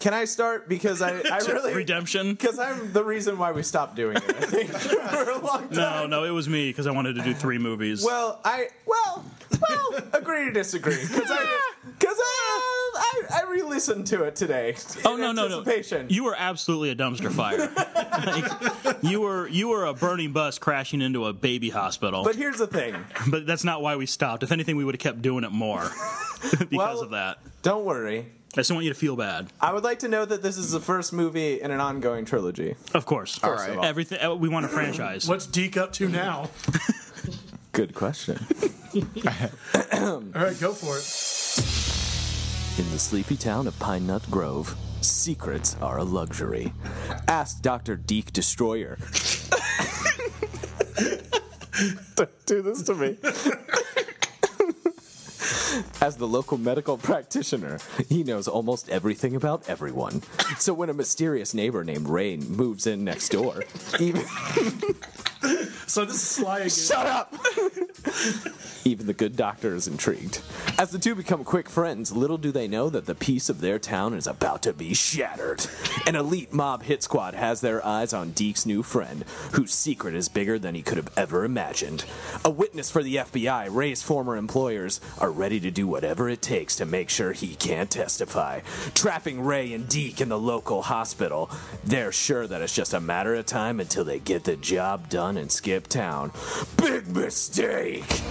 Can 0.00 0.14
I 0.14 0.26
start 0.26 0.68
because 0.68 1.02
I, 1.02 1.10
I 1.28 1.38
really 1.48 1.74
redemption. 1.74 2.30
because 2.32 2.58
I'm 2.58 2.92
the 2.92 3.02
reason 3.02 3.36
why 3.36 3.50
we 3.50 3.64
stopped 3.64 3.96
doing 3.96 4.16
it. 4.16 4.22
I 4.28 4.32
think 4.46 4.70
for 4.70 5.30
a 5.30 5.38
long 5.38 5.68
time. 5.68 5.72
No, 5.72 6.06
no, 6.06 6.24
it 6.24 6.30
was 6.30 6.48
me 6.48 6.70
because 6.70 6.86
I 6.86 6.92
wanted 6.92 7.16
to 7.16 7.22
do 7.22 7.34
three 7.34 7.58
movies. 7.58 8.04
Well, 8.04 8.40
I 8.44 8.68
well 8.86 9.24
well 9.60 10.02
agree 10.12 10.44
to 10.44 10.52
disagree 10.52 11.00
because 11.02 11.28
I 11.28 11.60
because 11.98 12.16
I, 12.16 12.90
I 12.96 13.42
I 13.42 13.50
re-listened 13.50 14.06
to 14.08 14.22
it 14.22 14.36
today. 14.36 14.76
Oh 15.04 15.14
in 15.14 15.20
no 15.20 15.32
no 15.32 15.48
no! 15.48 15.58
anticipation. 15.58 16.06
You 16.10 16.22
were 16.24 16.36
absolutely 16.38 16.90
a 16.90 16.94
dumpster 16.94 17.32
fire. 17.32 17.68
Like, 18.84 19.02
you 19.02 19.20
were 19.20 19.48
you 19.48 19.66
were 19.68 19.84
a 19.86 19.94
burning 19.94 20.32
bus 20.32 20.60
crashing 20.60 21.02
into 21.02 21.26
a 21.26 21.32
baby 21.32 21.70
hospital. 21.70 22.22
But 22.22 22.34
But, 22.34 22.36
here's 22.36 22.58
the 22.58 22.68
thing. 22.68 22.94
But 23.28 23.46
that's 23.46 23.64
not 23.64 23.82
why 23.82 23.96
we 23.96 24.06
stopped. 24.06 24.44
If 24.44 24.52
anything, 24.52 24.76
we 24.76 24.84
would 24.84 24.94
have 24.94 25.00
kept 25.00 25.22
doing 25.22 25.42
it 25.42 25.50
more 25.50 25.90
because 26.40 26.68
Well- 26.70 27.00
of 27.00 27.10
that. 27.10 27.38
Don't 27.68 27.84
worry. 27.84 28.20
I 28.20 28.56
just 28.56 28.70
don't 28.70 28.76
want 28.76 28.86
you 28.86 28.94
to 28.94 28.98
feel 28.98 29.14
bad. 29.14 29.48
I 29.60 29.74
would 29.74 29.84
like 29.84 29.98
to 29.98 30.08
know 30.08 30.24
that 30.24 30.42
this 30.42 30.56
is 30.56 30.70
the 30.72 30.80
first 30.80 31.12
movie 31.12 31.60
in 31.60 31.70
an 31.70 31.80
ongoing 31.80 32.24
trilogy. 32.24 32.76
Of 32.94 33.04
course. 33.04 33.38
All 33.44 33.52
right. 33.52 33.78
Everything 33.84 34.18
uh, 34.22 34.34
we 34.34 34.48
want 34.48 34.64
a 34.64 34.70
franchise. 34.70 35.28
What's 35.28 35.44
Deke 35.44 35.76
up 35.76 35.92
to 35.92 36.08
now? 36.08 36.48
Good 37.72 37.94
question. 37.94 38.38
All 39.92 40.22
right, 40.34 40.58
go 40.58 40.72
for 40.72 40.96
it. 40.96 41.04
In 42.82 42.90
the 42.90 42.98
sleepy 42.98 43.36
town 43.36 43.66
of 43.66 43.78
Pine 43.78 44.06
Nut 44.06 44.24
Grove, 44.30 44.74
secrets 45.02 45.76
are 45.82 45.98
a 45.98 46.04
luxury. 46.04 46.72
Ask 47.28 47.60
Dr. 47.60 47.96
Deke 47.96 48.32
Destroyer. 48.32 48.96
Don't 52.14 52.30
do 52.46 52.62
this 52.62 52.82
to 52.84 52.94
me. 52.94 53.18
As 56.00 56.16
the 56.16 56.26
local 56.28 56.58
medical 56.58 56.96
practitioner, 56.96 57.78
He 58.08 58.22
knows 58.24 58.48
almost 58.48 58.88
everything 58.88 59.36
about 59.36 59.68
everyone. 59.68 60.22
So 60.58 60.72
when 60.74 60.90
a 60.90 60.94
mysterious 60.94 61.54
neighbor 61.54 61.84
named 61.84 62.08
Rain 62.08 62.48
moves 62.50 62.86
in 62.86 63.04
next 63.04 63.30
door, 63.30 63.64
even, 63.98 64.22
So 65.86 66.04
this 66.04 66.16
is 66.16 66.22
Sly 66.22 66.58
again. 66.58 66.70
shut 66.70 67.06
up. 67.06 67.34
Even 68.84 69.06
the 69.06 69.12
good 69.12 69.36
doctor 69.36 69.74
is 69.74 69.86
intrigued. 69.86 70.40
As 70.78 70.90
the 70.90 70.98
two 70.98 71.14
become 71.14 71.44
quick 71.44 71.68
friends, 71.68 72.12
little 72.12 72.38
do 72.38 72.52
they 72.52 72.68
know 72.68 72.88
that 72.88 73.06
the 73.06 73.14
peace 73.14 73.48
of 73.48 73.60
their 73.60 73.78
town 73.78 74.14
is 74.14 74.26
about 74.26 74.62
to 74.62 74.72
be 74.72 74.94
shattered. 74.94 75.66
An 76.06 76.16
elite 76.16 76.52
mob 76.52 76.82
hit 76.82 77.02
squad 77.02 77.34
has 77.34 77.60
their 77.60 77.84
eyes 77.84 78.12
on 78.12 78.30
Deke's 78.30 78.64
new 78.64 78.82
friend, 78.82 79.24
whose 79.52 79.72
secret 79.72 80.14
is 80.14 80.28
bigger 80.28 80.58
than 80.58 80.74
he 80.74 80.82
could 80.82 80.96
have 80.96 81.12
ever 81.16 81.44
imagined. 81.44 82.04
A 82.44 82.50
witness 82.50 82.90
for 82.90 83.02
the 83.02 83.16
FBI, 83.16 83.68
Ray's 83.70 84.02
former 84.02 84.36
employers, 84.36 85.00
are 85.18 85.30
ready 85.30 85.60
to 85.60 85.70
do 85.70 85.86
whatever 85.86 86.28
it 86.28 86.42
takes 86.42 86.76
to 86.76 86.86
make 86.86 87.10
sure 87.10 87.32
he 87.32 87.56
can't 87.56 87.90
testify. 87.90 88.60
Trapping 88.94 89.40
Ray 89.40 89.72
and 89.72 89.88
Deke 89.88 90.20
in 90.20 90.28
the 90.28 90.38
local 90.38 90.82
hospital, 90.82 91.50
they're 91.84 92.12
sure 92.12 92.46
that 92.46 92.62
it's 92.62 92.74
just 92.74 92.94
a 92.94 93.00
matter 93.00 93.34
of 93.34 93.46
time 93.46 93.80
until 93.80 94.04
they 94.04 94.18
get 94.18 94.44
the 94.44 94.56
job 94.56 95.08
done 95.08 95.36
and 95.36 95.50
skip 95.50 95.88
town. 95.88 96.32
Big 96.76 97.08
mistake! 97.08 97.87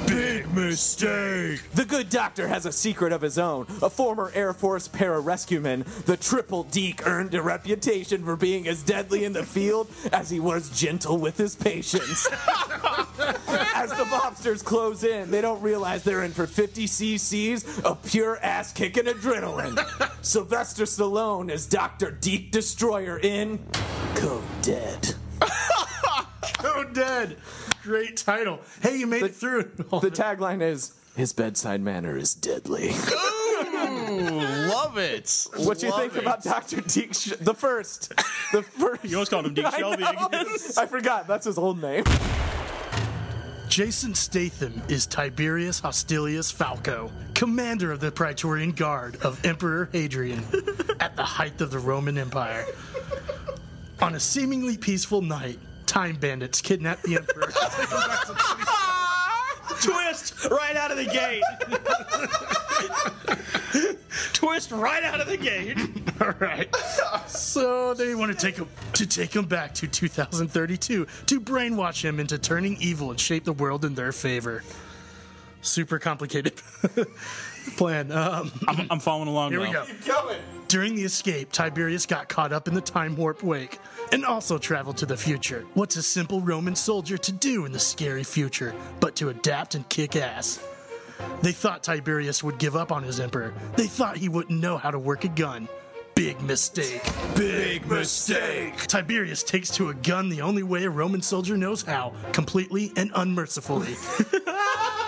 Big 0.08 0.54
mistake. 0.54 1.62
The 1.74 1.86
good 1.86 2.10
doctor 2.10 2.48
has 2.48 2.66
a 2.66 2.72
secret 2.72 3.12
of 3.12 3.22
his 3.22 3.40
own. 3.40 3.66
A 3.82 3.90
former 3.90 4.32
Air 4.34 4.54
Force 4.54 4.88
pararescueman, 4.88 5.84
the 6.06 6.16
Triple 6.16 6.64
Deke 6.64 7.06
earned 7.08 7.34
a 7.34 7.42
reputation 7.42 8.24
for 8.24 8.36
being 8.36 8.68
as 8.68 8.84
deadly 8.84 9.26
in 9.26 9.34
the 9.34 9.44
field 9.44 9.90
as 10.14 10.30
he 10.30 10.40
was 10.40 10.70
gentle 10.70 11.18
with 11.18 11.38
his 11.38 11.56
patients. 11.56 12.28
as 13.18 13.90
the 13.90 14.06
mobsters 14.06 14.64
close 14.64 15.04
in, 15.04 15.32
they 15.32 15.42
don't 15.42 15.62
realize 15.62 16.04
they're 16.04 16.24
in 16.24 16.32
for 16.32 16.48
50 16.48 16.86
cc's 16.86 17.80
of 17.80 18.04
pure 18.04 18.38
ass 18.44 18.72
kicking 18.72 19.06
adrenaline. 19.06 19.78
Sylvester 20.24 20.84
Stallone 20.84 21.50
is 21.50 21.66
Dr. 21.66 22.12
Deke 22.12 22.52
Destroyer 22.52 23.20
in 23.20 23.60
Code 24.16 24.44
Dead. 24.62 25.16
Oh, 26.64 26.84
dead. 26.84 27.38
Great 27.88 28.18
title. 28.18 28.60
Hey, 28.82 28.98
you 28.98 29.08
made 29.08 29.24
it 29.24 29.34
through. 29.34 29.64
The 29.78 30.12
tagline 30.12 30.62
is 30.62 30.92
His 31.16 31.32
bedside 31.32 31.80
manner 31.80 32.18
is 32.18 32.34
deadly. 32.34 32.90
Love 33.72 34.98
it. 34.98 35.48
What 35.56 35.80
do 35.80 35.86
you 35.88 35.94
think 35.98 36.16
it. 36.18 36.20
about 36.22 36.44
Dr. 36.44 36.82
Deke? 36.82 37.14
Sh- 37.14 37.34
the 37.40 37.54
first, 37.54 38.10
the 38.52 38.62
first. 38.64 39.06
You 39.06 39.16
almost 39.16 39.32
called 39.32 39.46
him 39.46 39.54
Deke 39.54 39.66
I 39.74 39.80
Shelby. 39.80 40.04
know. 40.04 40.30
I 40.78 40.86
forgot. 40.86 41.28
That's 41.28 41.46
his 41.46 41.58
old 41.58 41.82
name. 41.82 42.04
Jason 43.70 44.14
Statham 44.14 44.82
is 44.90 45.06
Tiberius 45.06 45.80
Hostilius 45.80 46.52
Falco, 46.52 47.10
commander 47.36 47.94
of 47.94 48.02
the 48.02 48.12
Praetorian 48.12 48.74
Guard 48.74 49.16
of 49.24 49.44
Emperor 49.46 49.88
Hadrian 49.94 50.44
at 51.00 51.16
the 51.16 51.24
height 51.24 51.62
of 51.62 51.72
the 51.72 51.80
Roman 51.80 52.18
Empire. 52.18 52.66
On 54.02 54.16
a 54.16 54.20
seemingly 54.20 54.78
peaceful 54.78 55.22
night, 55.22 55.60
time 55.88 56.16
bandits 56.18 56.62
kidnap 56.62 57.02
the 57.02 57.16
emperor. 57.16 57.52
Twist 59.82 60.50
right 60.50 60.76
out 60.76 60.92
of 60.92 60.98
the 60.98 61.06
gate. 61.06 61.44
Twist 64.34 64.72
right 64.72 65.04
out 65.04 65.20
of 65.20 65.28
the 65.28 65.38
gate. 65.38 65.78
All 66.22 66.34
right. 66.40 66.74
So 67.28 67.94
they 67.94 68.16
want 68.16 68.32
to 68.32 68.38
take 68.38 68.58
him 68.58 68.68
to 68.94 69.06
take 69.06 69.36
him 69.36 69.46
back 69.46 69.74
to 69.76 69.88
2032 69.88 71.08
to 71.28 71.42
brainwash 71.42 72.02
him 72.02 72.20
into 72.20 72.38
turning 72.38 72.78
evil 72.80 73.12
and 73.12 73.20
shape 73.20 73.44
the 73.44 73.54
world 73.54 73.86
in 73.86 73.96
their 73.96 74.12
favor. 74.12 74.64
Super 75.62 76.00
complicated 76.00 76.54
plan. 77.76 78.12
Um, 78.12 78.52
I'm, 78.68 78.88
I'm 78.92 79.00
following 79.00 79.28
along. 79.28 79.52
here 79.52 79.62
we 79.62 79.72
though. 79.72 79.86
go. 80.06 80.36
During 80.68 80.96
the 80.96 81.04
escape, 81.04 81.52
Tiberius 81.52 82.06
got 82.06 82.28
caught 82.28 82.52
up 82.52 82.68
in 82.68 82.74
the 82.74 82.82
time 82.82 83.16
warp 83.16 83.42
wake 83.42 83.80
and 84.12 84.26
also 84.26 84.58
traveled 84.58 84.98
to 84.98 85.06
the 85.06 85.16
future. 85.16 85.66
What's 85.76 85.96
a 85.96 86.04
simple 86.04 86.42
Roman 86.42 86.76
soldier 86.76 87.18
to 87.18 87.32
do 87.32 87.66
in 87.66 87.72
the 87.72 87.80
scary 87.80 88.24
future 88.24 88.74
but 89.00 89.16
to 89.18 89.30
adapt 89.30 89.76
and 89.76 89.88
kick 89.88 90.16
ass? 90.16 90.60
They 91.42 91.52
thought 91.52 91.84
Tiberius 91.84 92.44
would 92.44 92.58
give 92.58 92.76
up 92.76 92.92
on 92.92 93.04
his 93.04 93.20
emperor. 93.20 93.54
They 93.76 93.88
thought 93.88 94.18
he 94.18 94.30
wouldn't 94.30 94.60
know 94.60 94.78
how 94.78 94.92
to 94.92 95.00
work 95.00 95.24
a 95.24 95.30
gun. 95.30 95.68
Big 96.16 96.42
mistake. 96.42 97.02
Big 97.36 97.86
mistake. 97.88 98.76
Tiberius 98.88 99.44
takes 99.44 99.70
to 99.72 99.90
a 99.90 99.94
gun 99.94 100.30
the 100.30 100.42
only 100.42 100.64
way 100.64 100.84
a 100.84 100.90
Roman 100.90 101.22
soldier 101.22 101.56
knows 101.58 101.84
how, 101.84 102.14
completely 102.34 102.92
and 102.98 103.12
unmercifully. 103.16 103.96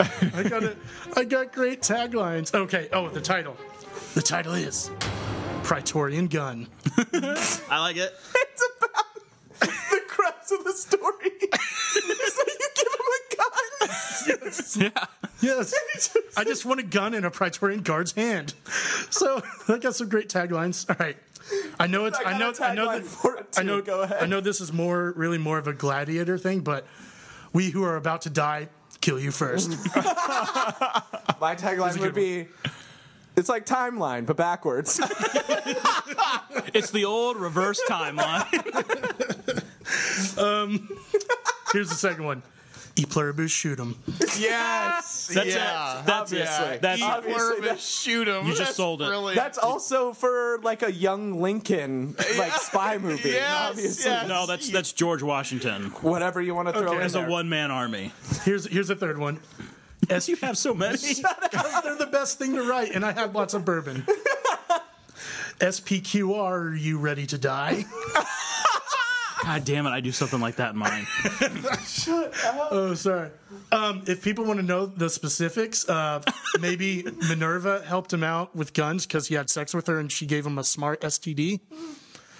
I 0.00 0.46
got 0.48 0.62
it. 0.62 0.76
I 1.16 1.24
got 1.24 1.52
great 1.52 1.82
taglines. 1.82 2.54
Okay. 2.54 2.88
Oh, 2.92 3.08
the 3.08 3.20
title. 3.20 3.56
The 4.14 4.22
title 4.22 4.54
is 4.54 4.90
Praetorian 5.62 6.28
Gun. 6.28 6.68
I 6.96 7.80
like 7.80 7.96
it. 7.96 8.12
It's 8.34 8.68
about 8.78 9.04
the 9.60 10.00
crux 10.08 10.50
of 10.52 10.64
the 10.64 10.72
story 10.72 11.30
is 11.30 12.34
that 12.36 12.56
you 12.60 12.68
give 12.76 12.86
him 12.86 13.06
a 13.14 13.36
gun. 13.36 14.88
Yeah. 14.90 15.04
Yes. 15.40 16.16
I 16.36 16.44
just 16.44 16.64
want 16.64 16.80
a 16.80 16.84
gun 16.84 17.14
in 17.14 17.24
a 17.24 17.30
Praetorian 17.30 17.82
guard's 17.82 18.12
hand. 18.12 18.54
So 19.10 19.42
I 19.68 19.78
got 19.78 19.94
some 19.94 20.08
great 20.08 20.28
taglines. 20.28 20.88
All 20.88 20.96
right. 20.98 21.16
I 21.80 21.86
know 21.86 22.06
it's. 22.06 22.18
I 22.18 22.32
I, 22.32 22.38
know. 22.38 22.50
a 22.50 22.62
I 22.64 22.74
know 22.74 22.92
that. 22.92 23.04
for 23.04 23.36
it, 23.36 23.46
I 23.56 23.62
know. 23.62 23.80
Go 23.80 24.02
ahead. 24.02 24.22
I 24.22 24.26
know 24.26 24.40
this 24.40 24.60
is 24.60 24.72
more, 24.72 25.12
really 25.16 25.38
more 25.38 25.58
of 25.58 25.66
a 25.66 25.72
gladiator 25.72 26.36
thing, 26.38 26.60
but 26.60 26.86
we 27.52 27.70
who 27.70 27.82
are 27.84 27.96
about 27.96 28.22
to 28.22 28.30
die 28.30 28.68
kill 29.08 29.18
you 29.18 29.30
first. 29.30 29.70
My 31.40 31.54
tagline 31.54 31.98
would 32.00 32.14
be 32.14 32.48
it's 33.36 33.48
like 33.48 33.64
timeline, 33.64 34.26
but 34.26 34.36
backwards. 34.36 35.00
It's 36.74 36.90
the 36.90 37.06
old 37.06 37.38
reverse 37.38 37.80
timeline. 37.88 39.64
Um, 40.36 40.86
here's 41.72 41.88
the 41.88 41.94
second 41.94 42.24
one. 42.24 42.42
E 42.98 43.04
pluribus 43.06 43.50
shoot 43.52 43.78
'em. 43.80 43.96
Yes. 44.38 45.28
That's 45.32 45.46
yeah. 45.54 46.00
it. 46.00 46.06
That's 46.06 46.32
Obviously. 46.32 46.66
it. 46.74 46.82
That's 46.82 47.02
Obviously, 47.02 47.56
Pluribus, 47.56 47.84
shoot 48.02 48.28
him. 48.28 48.44
You 48.46 48.52
just 48.52 48.62
That's 48.64 48.76
sold 48.76 49.02
it. 49.02 49.06
brilliant. 49.08 49.36
That's 49.36 49.58
also 49.58 50.12
for 50.12 50.58
like 50.62 50.82
a 50.82 50.92
young 50.92 51.40
Lincoln 51.40 52.14
like 52.38 52.52
spy 52.52 52.98
movie. 52.98 53.30
Yes, 53.30 53.70
obviously. 53.70 54.10
yes. 54.10 54.28
no. 54.28 54.46
That's 54.46 54.70
that's 54.70 54.92
George 54.92 55.22
Washington 55.22 55.86
Whatever 56.02 56.40
you 56.40 56.54
want 56.54 56.68
to 56.68 56.72
throw 56.72 56.88
Okay. 56.88 56.96
in 56.96 57.02
as 57.02 57.14
a 57.14 57.18
there. 57.20 57.28
one 57.28 57.48
man 57.48 57.70
army. 57.70 58.12
Here's 58.44 58.66
here's 58.66 58.88
the 58.88 58.96
third 58.96 59.18
one. 59.18 59.40
S- 60.08 60.28
You 60.28 60.36
have 60.36 60.56
so 60.56 60.72
many. 60.74 60.96
they're 60.96 61.96
the 61.96 62.08
best 62.10 62.38
thing 62.38 62.54
to 62.54 62.62
write, 62.62 62.92
and 62.94 63.04
I 63.04 63.12
have 63.12 63.34
lots 63.34 63.54
of 63.54 63.64
bourbon. 63.64 64.06
SPQR, 65.60 66.36
are 66.38 66.74
you 66.74 66.98
ready 66.98 67.26
to 67.26 67.38
die? 67.38 67.84
God 69.48 69.64
damn 69.64 69.86
it! 69.86 69.90
I 69.90 70.00
do 70.00 70.12
something 70.12 70.40
like 70.40 70.56
that 70.56 70.72
in 70.72 70.76
mine. 70.78 71.06
Shut 71.86 72.34
up. 72.44 72.68
Oh, 72.70 72.92
sorry. 72.94 73.30
Um, 73.72 74.02
if 74.06 74.22
people 74.22 74.44
want 74.44 74.60
to 74.60 74.64
know 74.66 74.84
the 74.84 75.08
specifics, 75.08 75.88
uh, 75.88 76.20
maybe 76.60 77.04
Minerva 77.30 77.82
helped 77.86 78.12
him 78.12 78.22
out 78.22 78.54
with 78.54 78.74
guns 78.74 79.06
because 79.06 79.28
he 79.28 79.34
had 79.36 79.48
sex 79.48 79.72
with 79.72 79.86
her 79.86 79.98
and 79.98 80.12
she 80.12 80.26
gave 80.26 80.44
him 80.44 80.58
a 80.58 80.64
smart 80.64 81.00
STD. 81.00 81.60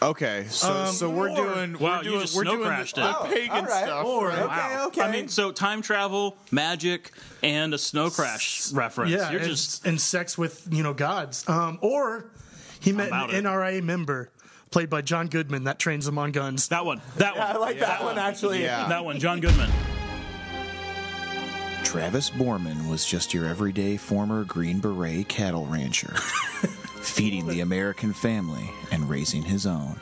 Okay, 0.02 0.44
so 0.50 0.84
so 0.92 1.08
we're 1.10 1.34
doing 1.34 1.78
Wow, 1.78 1.96
we're 1.98 2.02
you 2.04 2.10
doing 2.10 2.20
just 2.20 2.36
we're 2.36 2.42
snow 2.42 2.56
doing 2.56 2.68
crashed 2.68 2.96
the, 2.96 3.08
it. 3.08 3.16
the 3.22 3.28
pagan 3.34 3.50
all 3.50 3.62
right. 3.64 3.84
stuff. 3.84 4.06
Or 4.06 4.30
Okay, 4.30 4.46
Wow. 4.46 4.84
okay. 4.88 5.00
I 5.00 5.10
mean, 5.10 5.28
so 5.28 5.50
time 5.50 5.80
travel, 5.80 6.36
magic, 6.50 7.10
and 7.42 7.72
a 7.72 7.78
snow 7.78 8.10
crash 8.10 8.70
reference. 8.72 9.12
Yeah, 9.12 9.30
You're 9.30 9.40
and, 9.40 9.48
just 9.48 9.86
and 9.86 9.98
sex 10.00 10.36
with 10.36 10.68
you 10.70 10.82
know 10.82 10.92
gods. 10.92 11.48
Um, 11.48 11.78
or 11.80 12.30
he 12.80 12.92
met 12.92 13.08
about 13.08 13.30
an 13.30 13.36
it. 13.36 13.48
NRA 13.48 13.82
member 13.82 14.30
played 14.70 14.90
by 14.90 15.02
John 15.02 15.28
Goodman 15.28 15.64
that 15.64 15.78
trains 15.78 16.06
him 16.06 16.18
on 16.18 16.32
guns. 16.32 16.68
that 16.68 16.84
one. 16.84 17.00
That 17.16 17.36
one. 17.36 17.46
I 17.46 17.56
like 17.56 17.80
that 17.80 18.02
one 18.02 18.18
actually. 18.18 18.62
Yeah. 18.62 18.88
That 18.88 19.04
one. 19.04 19.18
John 19.18 19.40
Goodman. 19.40 19.70
Travis 21.84 22.28
Borman 22.28 22.90
was 22.90 23.06
just 23.06 23.32
your 23.32 23.46
everyday 23.46 23.96
former 23.96 24.44
Green 24.44 24.78
Beret 24.78 25.28
cattle 25.28 25.64
rancher, 25.66 26.14
feeding 27.00 27.46
the 27.46 27.60
American 27.60 28.12
family 28.12 28.70
and 28.90 29.08
raising 29.08 29.42
his 29.42 29.64
own. 29.66 29.98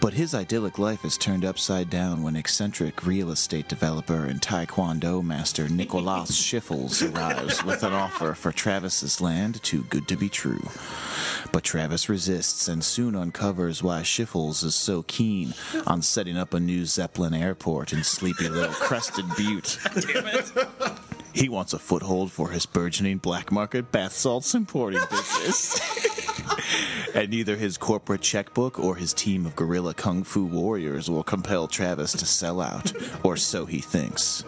But 0.00 0.14
his 0.14 0.34
idyllic 0.34 0.78
life 0.78 1.04
is 1.04 1.18
turned 1.18 1.44
upside 1.44 1.90
down 1.90 2.22
when 2.22 2.36
eccentric 2.36 3.06
real 3.06 3.30
estate 3.30 3.68
developer 3.68 4.24
and 4.24 4.40
Taekwondo 4.40 5.22
master 5.24 5.68
Nicolas 5.68 6.30
Schiffels 6.40 7.02
arrives 7.02 7.64
with 7.64 7.82
an 7.82 7.92
offer 7.92 8.34
for 8.34 8.52
Travis's 8.52 9.20
land 9.20 9.62
too 9.62 9.84
good 9.84 10.06
to 10.08 10.16
be 10.16 10.28
true. 10.28 10.68
But 11.52 11.64
Travis 11.64 12.08
resists 12.08 12.68
and 12.68 12.84
soon 12.84 13.14
uncovers 13.16 13.82
why 13.82 14.02
Schiffels 14.02 14.62
is 14.62 14.74
so 14.74 15.02
keen 15.02 15.54
on 15.86 16.02
setting 16.02 16.36
up 16.36 16.54
a 16.54 16.60
new 16.60 16.84
Zeppelin 16.84 17.34
airport 17.34 17.92
in 17.92 18.04
sleepy 18.04 18.48
little 18.48 18.68
Crested 18.74 19.24
Butte. 19.36 19.78
He 21.32 21.48
wants 21.48 21.72
a 21.72 21.78
foothold 21.78 22.32
for 22.32 22.50
his 22.50 22.66
burgeoning 22.66 23.18
black 23.18 23.52
market 23.52 23.92
bath 23.92 24.12
salts 24.12 24.54
importing 24.54 25.00
business. 25.10 26.14
and 27.14 27.30
neither 27.30 27.56
his 27.56 27.76
corporate 27.76 28.20
checkbook 28.20 28.78
or 28.78 28.96
his 28.96 29.12
team 29.12 29.46
of 29.46 29.56
guerrilla 29.56 29.94
kung 29.94 30.22
fu 30.24 30.44
warriors 30.44 31.10
will 31.10 31.22
compel 31.22 31.68
Travis 31.68 32.12
to 32.12 32.26
sell 32.26 32.60
out, 32.60 32.92
or 33.24 33.36
so 33.36 33.66
he 33.66 33.80
thinks. 33.80 34.44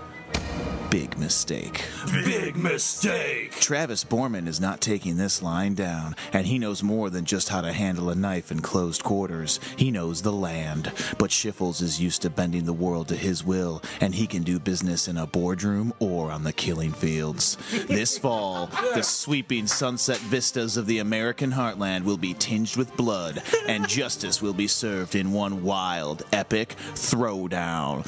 Big 0.91 1.17
mistake. 1.19 1.85
Big 2.25 2.57
mistake. 2.57 3.53
Travis 3.53 4.03
Borman 4.03 4.49
is 4.49 4.61
not 4.61 4.81
taking 4.81 5.17
this 5.17 5.41
line 5.41 5.75
down, 5.75 6.17
and 6.33 6.45
he 6.45 6.59
knows 6.59 6.83
more 6.83 7.11
than 7.11 7.25
just 7.25 7.49
how 7.49 7.61
to 7.61 7.73
handle 7.73 8.11
a 8.11 8.17
knife 8.17 8.51
in 8.51 8.59
closed 8.61 9.05
quarters. 9.05 9.61
He 9.77 9.93
knows 9.93 10.21
the 10.21 10.33
land. 10.33 10.91
But 11.17 11.31
Schiffels 11.31 11.81
is 11.81 12.01
used 12.01 12.23
to 12.23 12.31
bending 12.31 12.65
the 12.65 12.73
world 12.73 13.07
to 13.09 13.17
his 13.17 13.45
will, 13.45 13.83
and 14.01 14.13
he 14.13 14.27
can 14.27 14.43
do 14.43 14.59
business 14.59 15.07
in 15.07 15.17
a 15.17 15.29
boardroom 15.29 15.95
or 16.01 16.33
on 16.33 16.43
the 16.43 16.53
killing 16.53 16.93
fields. 16.93 17.57
This 18.01 18.19
fall, 18.19 18.67
the 18.95 19.03
sweeping 19.03 19.67
sunset 19.67 20.19
vistas 20.19 20.77
of 20.77 20.87
the 20.87 20.99
American 20.99 21.53
heartland 21.53 22.05
will 22.05 22.17
be 22.17 22.35
tinged 22.35 22.77
with 22.77 22.97
blood, 22.97 23.43
and 23.67 23.89
justice 23.89 24.41
will 24.41 24.55
be 24.55 24.69
served 24.69 25.15
in 25.15 25.33
one 25.33 25.63
wild, 25.63 26.23
epic 26.33 26.77
throwdown. 26.95 28.07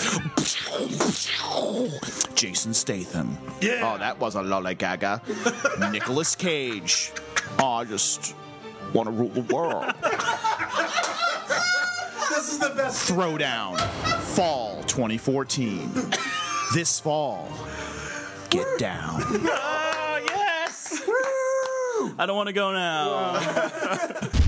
Jason 2.35 2.72
Statham. 2.75 3.37
Yeah. 3.61 3.93
Oh, 3.95 3.99
that 3.99 4.19
was 4.19 4.35
a 4.35 4.41
lollygaga. 4.41 5.21
Nicolas 5.93 6.35
Cage. 6.35 7.13
Oh, 7.59 7.73
I 7.73 7.85
just 7.85 8.35
want 8.93 9.07
to 9.07 9.13
rule 9.13 9.29
the 9.29 9.55
world. 9.55 9.93
This 12.31 12.53
is 12.53 12.59
the 12.59 12.71
best. 12.75 13.09
Throwdown. 13.11 13.79
Fall 14.35 14.83
2014. 14.85 15.91
This 16.75 16.99
fall. 16.99 17.49
Get 18.51 18.67
down. 18.79 19.23
Oh 19.23 20.21
yes. 20.27 21.03
I 22.19 22.27
don't 22.27 22.37
want 22.37 22.49
to 22.49 22.53
go 22.53 22.73
now. 22.73 24.29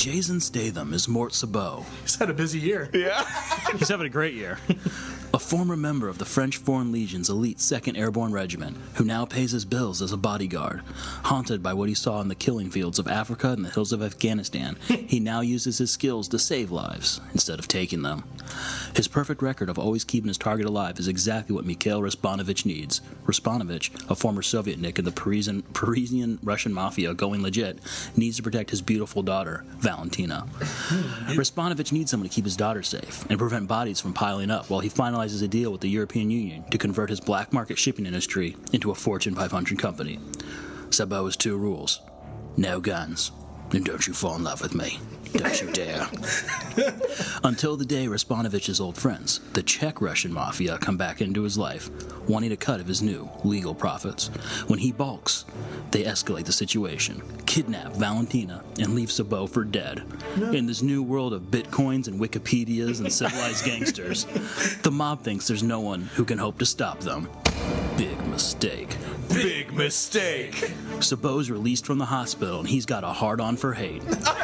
Jason 0.00 0.40
Statham 0.40 0.94
is 0.94 1.08
Mort 1.08 1.32
Sabot. 1.32 1.84
He's 2.00 2.16
had 2.16 2.30
a 2.30 2.32
busy 2.32 2.58
year. 2.58 2.88
Yeah. 2.94 3.22
He's 3.78 3.90
having 3.90 4.06
a 4.06 4.08
great 4.08 4.32
year. 4.32 4.56
A 5.34 5.38
former 5.38 5.76
member 5.76 6.08
of 6.08 6.16
the 6.16 6.24
French 6.24 6.56
Foreign 6.56 6.90
Legion's 6.90 7.28
elite 7.28 7.58
2nd 7.58 7.98
Airborne 7.98 8.32
Regiment, 8.32 8.78
who 8.94 9.04
now 9.04 9.26
pays 9.26 9.52
his 9.52 9.66
bills 9.66 10.00
as 10.00 10.10
a 10.10 10.16
bodyguard. 10.16 10.80
Haunted 11.24 11.62
by 11.62 11.74
what 11.74 11.90
he 11.90 11.94
saw 11.94 12.20
in 12.22 12.28
the 12.28 12.34
killing 12.34 12.70
fields 12.70 12.98
of 12.98 13.06
Africa 13.06 13.50
and 13.50 13.62
the 13.62 13.68
hills 13.68 13.92
of 13.92 14.02
Afghanistan, 14.02 14.76
he 14.88 15.20
now 15.20 15.42
uses 15.42 15.76
his 15.76 15.90
skills 15.90 16.28
to 16.28 16.38
save 16.38 16.70
lives 16.70 17.20
instead 17.32 17.58
of 17.58 17.68
taking 17.68 18.00
them. 18.00 18.24
His 18.96 19.06
perfect 19.06 19.40
record 19.40 19.68
of 19.68 19.78
always 19.78 20.02
keeping 20.02 20.28
his 20.28 20.38
target 20.38 20.66
alive 20.66 20.98
is 20.98 21.08
exactly 21.08 21.54
what 21.54 21.64
Mikhail 21.66 22.00
Respanovich 22.00 22.64
needs. 22.64 23.02
Respanovich, 23.26 24.10
a 24.10 24.16
former 24.16 24.42
Sovietnik 24.42 24.98
in 24.98 25.04
the 25.04 25.12
Parisian, 25.12 25.62
Parisian 25.74 26.38
Russian 26.42 26.72
mafia 26.72 27.14
going 27.14 27.42
legit, 27.42 27.78
needs 28.16 28.38
to 28.38 28.42
protect 28.42 28.70
his 28.70 28.82
beautiful 28.82 29.22
daughter, 29.22 29.64
Valentina. 29.90 30.46
Respanovich 31.34 31.90
needs 31.90 32.10
someone 32.10 32.28
to 32.28 32.34
keep 32.34 32.44
his 32.44 32.56
daughter 32.56 32.82
safe 32.82 33.28
and 33.28 33.38
prevent 33.38 33.66
bodies 33.66 34.00
from 34.00 34.12
piling 34.12 34.50
up 34.50 34.70
while 34.70 34.78
he 34.80 34.88
finalizes 34.88 35.42
a 35.42 35.48
deal 35.48 35.72
with 35.72 35.80
the 35.80 35.88
European 35.88 36.30
Union 36.30 36.62
to 36.70 36.78
convert 36.78 37.10
his 37.10 37.20
black 37.20 37.52
market 37.52 37.76
shipping 37.76 38.06
industry 38.06 38.56
into 38.72 38.92
a 38.92 38.94
Fortune 38.94 39.34
500 39.34 39.78
company. 39.78 40.20
Sabo 40.90 41.24
has 41.24 41.36
two 41.36 41.56
rules 41.56 42.00
no 42.56 42.80
guns, 42.80 43.32
and 43.72 43.84
don't 43.84 44.06
you 44.06 44.12
fall 44.12 44.36
in 44.36 44.44
love 44.44 44.60
with 44.60 44.74
me. 44.74 44.98
Don't 45.32 45.60
you 45.60 45.70
dare. 45.72 46.08
Until 47.44 47.76
the 47.76 47.84
day 47.84 48.06
Respanovich's 48.06 48.80
old 48.80 48.96
friends, 48.96 49.40
the 49.52 49.62
Czech 49.62 50.00
Russian 50.00 50.32
mafia, 50.32 50.78
come 50.78 50.96
back 50.96 51.20
into 51.20 51.42
his 51.42 51.56
life, 51.56 51.90
wanting 52.28 52.52
a 52.52 52.56
cut 52.56 52.80
of 52.80 52.86
his 52.86 53.02
new 53.02 53.28
legal 53.44 53.74
profits. 53.74 54.28
When 54.66 54.78
he 54.78 54.92
balks, 54.92 55.44
they 55.90 56.04
escalate 56.04 56.44
the 56.46 56.52
situation, 56.52 57.22
kidnap 57.46 57.92
Valentina, 57.92 58.62
and 58.78 58.94
leave 58.94 59.10
Sabo 59.10 59.46
for 59.46 59.64
dead. 59.64 60.02
In 60.52 60.66
this 60.66 60.82
new 60.82 61.02
world 61.02 61.32
of 61.32 61.42
bitcoins 61.42 62.08
and 62.08 62.20
Wikipedias 62.20 63.00
and 63.00 63.12
civilized 63.12 63.64
gangsters, 63.64 64.24
the 64.82 64.90
mob 64.90 65.22
thinks 65.22 65.46
there's 65.46 65.62
no 65.62 65.80
one 65.80 66.02
who 66.14 66.24
can 66.24 66.38
hope 66.38 66.58
to 66.58 66.66
stop 66.66 67.00
them. 67.00 67.28
Big 67.96 68.26
mistake. 68.28 68.96
Big 69.28 69.72
mistake. 69.72 70.72
Sabo's 71.00 71.50
released 71.50 71.86
from 71.86 71.98
the 71.98 72.06
hospital 72.06 72.60
and 72.60 72.68
he's 72.68 72.86
got 72.86 73.04
a 73.04 73.08
hard 73.08 73.40
on 73.40 73.56
for 73.56 73.74
hate. 73.74 74.02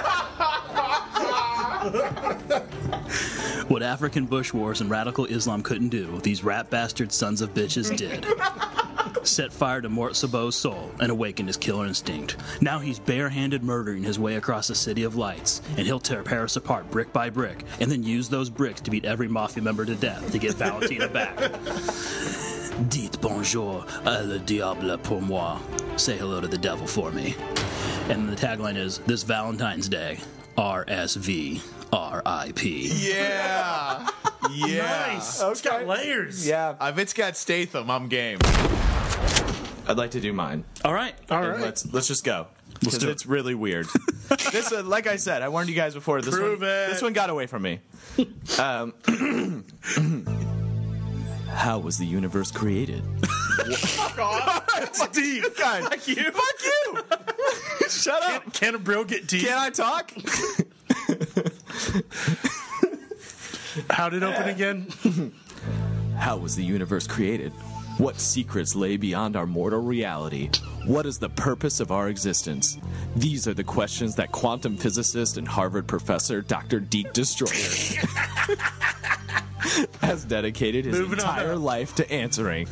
what 3.69 3.83
African 3.83 4.27
bush 4.27 4.53
wars 4.53 4.81
and 4.81 4.91
radical 4.91 5.27
Islam 5.27 5.63
couldn't 5.63 5.91
do, 5.91 6.21
these 6.21 6.43
rat 6.45 6.71
bastard 6.71 7.13
sons 7.13 7.41
of 7.41 7.55
bitches 7.55 7.97
did. 7.97 8.27
Set 9.27 9.53
fire 9.53 9.81
to 9.81 9.89
Mort 9.89 10.15
Sabot's 10.15 10.57
soul 10.57 10.91
and 11.01 11.11
awakened 11.11 11.49
his 11.49 11.57
killer 11.57 11.87
instinct. 11.87 12.37
Now 12.61 12.79
he's 12.79 12.99
barehanded 12.99 13.63
murdering 13.63 14.03
his 14.03 14.19
way 14.19 14.37
across 14.37 14.69
the 14.69 14.75
City 14.75 15.03
of 15.03 15.17
Lights, 15.17 15.63
and 15.77 15.87
he'll 15.87 16.01
tear 16.01 16.23
Paris 16.23 16.57
apart 16.57 16.91
brick 16.91 17.13
by 17.13 17.31
brick, 17.31 17.65
and 17.81 17.91
then 17.91 18.03
use 18.03 18.29
those 18.29 18.51
bricks 18.51 18.81
to 18.83 18.91
beat 18.91 19.05
every 19.05 19.29
mafia 19.29 19.63
member 19.63 19.85
to 19.85 19.95
death 19.97 20.31
to 20.33 20.39
get 20.39 20.55
Valentina 20.55 21.09
back. 21.09 21.37
Dites 22.89 23.17
bonjour 23.17 23.87
à 24.05 24.27
le 24.27 24.39
diable 24.39 24.99
pour 24.99 25.23
moi. 25.23 25.59
Say 25.97 26.19
hello 26.19 26.41
to 26.41 26.47
the 26.47 26.59
devil 26.59 26.87
for 26.87 27.11
me. 27.11 27.35
And 28.11 28.29
the 28.29 28.37
tagline 28.37 28.77
is 28.77 28.99
This 29.07 29.23
Valentine's 29.23 29.89
Day, 29.89 30.19
RSV, 30.59 31.61
RIP. 31.93 32.63
Yeah. 32.65 34.09
Yeah. 34.49 35.09
Nice. 35.15 35.43
It's 35.43 35.61
got 35.61 35.87
layers. 35.89 36.47
Yeah. 36.47 36.77
If 36.81 36.99
it's 36.99 37.13
got 37.13 37.37
Statham, 37.37 37.91
I'm 37.91 38.07
game. 38.07 38.39
I'd 39.89 39.97
like 39.97 40.13
to 40.13 40.21
do 40.21 40.33
mine. 40.33 40.63
All 40.85 40.95
right. 40.95 41.15
All 41.31 41.41
right. 41.41 41.61
Let's 41.61 41.93
let's 41.93 42.07
just 42.07 42.23
go. 42.23 42.47
Because 42.79 42.99
do 42.99 43.09
it. 43.09 43.13
it's 43.13 43.27
really 43.27 43.57
weird. 43.57 43.87
this, 44.53 44.71
uh, 44.73 44.85
like 44.85 45.09
I 45.09 45.17
said, 45.17 45.43
I 45.43 45.49
warned 45.49 45.69
you 45.69 45.75
guys 45.75 45.95
before. 45.95 46.23
This 46.23 46.35
Prove 46.35 46.61
one, 46.61 46.69
it. 46.69 46.89
this 46.91 47.03
one 47.03 47.13
got 47.13 47.29
away 47.29 47.47
from 47.47 47.63
me. 47.63 47.81
Um, 48.59 48.95
how 51.49 51.79
was 51.81 51.99
the 51.99 52.07
universe 52.07 52.51
created? 52.53 53.03
It's 54.79 55.09
deep. 55.09 55.45
God, 55.59 55.85
fuck 55.85 56.07
you! 56.07 56.31
Fuck 56.31 56.63
you! 56.63 57.89
Shut 57.89 58.23
up! 58.23 58.53
Can 58.53 58.75
a 58.75 58.79
bro 58.79 59.05
get 59.05 59.27
deep? 59.27 59.47
Can 59.49 59.59
I 59.59 59.71
talk? 59.71 60.13
How 63.91 64.09
did 64.09 64.23
it 64.23 64.27
open 64.27 64.49
again? 64.49 64.89
How 66.17 66.37
was 66.39 66.57
the 66.57 66.65
universe 66.65 67.07
created? 67.07 67.53
What 67.99 68.19
secrets 68.21 68.75
lay 68.75 68.97
beyond 68.97 69.37
our 69.37 69.47
mortal 69.47 69.81
reality? 69.81 70.51
What 70.87 71.07
is 71.07 71.19
the 71.19 71.29
purpose 71.31 71.81
of 71.81 71.91
our 71.91 72.09
existence? 72.09 72.79
These 73.17 73.49
are 73.49 73.55
the 73.55 73.65
questions 73.65 74.15
that 74.17 74.33
quantum 74.33 74.77
physicist 74.77 75.39
and 75.39 75.49
Harvard 75.49 75.87
professor 75.87 76.43
Dr. 76.43 76.81
Deke 76.81 77.13
Destroyer 77.13 77.51
has 80.03 80.25
dedicated 80.25 80.85
his 80.85 80.99
Moving 80.99 81.19
entire 81.19 81.55
up. 81.55 81.61
life 81.61 81.95
to 81.97 82.11
answering. 82.11 82.69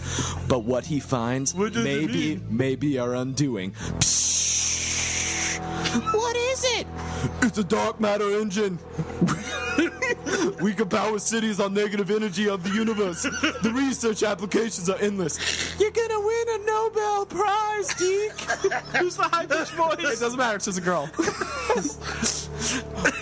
But 0.47 0.65
what 0.65 0.87
he 0.87 1.01
finds 1.01 1.55
What 1.55 1.73
does 1.73 1.85
it 1.85 1.85
may 1.85 2.07
be, 2.07 2.41
may 2.49 2.77
be 2.77 2.99
our 2.99 3.15
undoing. 3.15 3.75
What 6.15 6.37
is 6.37 6.65
it? 6.79 6.87
It's 7.43 7.59
a 7.59 7.65
dark 7.65 8.01
matter 8.01 8.41
engine. 8.41 8.79
we 10.61 10.73
can 10.73 10.89
power 10.89 11.19
cities 11.19 11.61
on 11.61 11.75
negative 11.75 12.11
energy 12.11 12.49
of 12.49 12.63
the 12.63 12.71
universe. 12.71 13.23
The 13.23 13.73
research 13.75 14.23
applications 14.23 14.89
are 14.89 14.99
endless. 14.99 15.39
You're 15.79 15.91
gonna 15.91 16.21
win 16.21 16.49
a 16.49 16.59
Nobel 16.67 17.27
Prize, 17.27 17.95
Deke. 17.95 18.33
Who's 18.99 19.17
the 19.17 19.25
high 19.25 19.47
pitched 19.47 19.73
voice? 19.73 19.99
It 19.99 20.21
doesn't 20.21 20.39
matter. 20.39 20.57
It's 20.57 20.65
just 20.65 20.79
a 20.79 20.81
girl. 20.81 21.09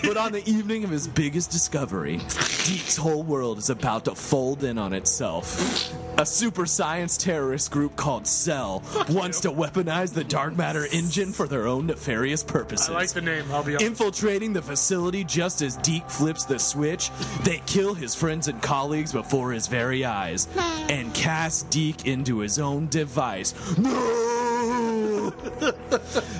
but 0.03 0.17
on 0.17 0.31
the 0.31 0.43
evening 0.45 0.83
of 0.83 0.89
his 0.89 1.07
biggest 1.07 1.51
discovery, 1.51 2.17
Deke's 2.17 2.97
whole 2.97 3.23
world 3.23 3.57
is 3.57 3.69
about 3.69 4.05
to 4.05 4.15
fold 4.15 4.63
in 4.63 4.77
on 4.77 4.93
itself. 4.93 5.93
A 6.19 6.25
super 6.25 6.67
science 6.67 7.17
terrorist 7.17 7.71
group 7.71 7.95
called 7.95 8.27
Cell 8.27 8.83
wants 9.09 9.39
to 9.41 9.51
weaponize 9.51 10.13
the 10.13 10.23
dark 10.23 10.55
matter 10.55 10.87
engine 10.91 11.33
for 11.33 11.47
their 11.47 11.65
own 11.67 11.87
nefarious 11.87 12.43
purposes. 12.43 12.89
I 12.89 12.93
like 12.93 13.09
the 13.09 13.21
name. 13.21 13.45
I'll 13.51 13.63
be 13.63 13.73
honest. 13.73 13.85
Infiltrating 13.85 14.53
the 14.53 14.61
facility 14.61 15.23
just 15.23 15.63
as 15.63 15.75
Deke 15.77 16.07
flips 16.09 16.45
the 16.45 16.59
switch, 16.59 17.09
they 17.43 17.61
kill 17.65 17.95
his 17.95 18.13
friends 18.13 18.47
and 18.47 18.61
colleagues 18.61 19.11
before 19.11 19.51
his 19.51 19.67
very 19.67 20.05
eyes 20.05 20.47
and 20.87 21.11
cast 21.15 21.69
Deke 21.71 22.05
into 22.05 22.39
his 22.39 22.59
own 22.59 22.87
device. 22.89 23.53
No! 23.77 24.32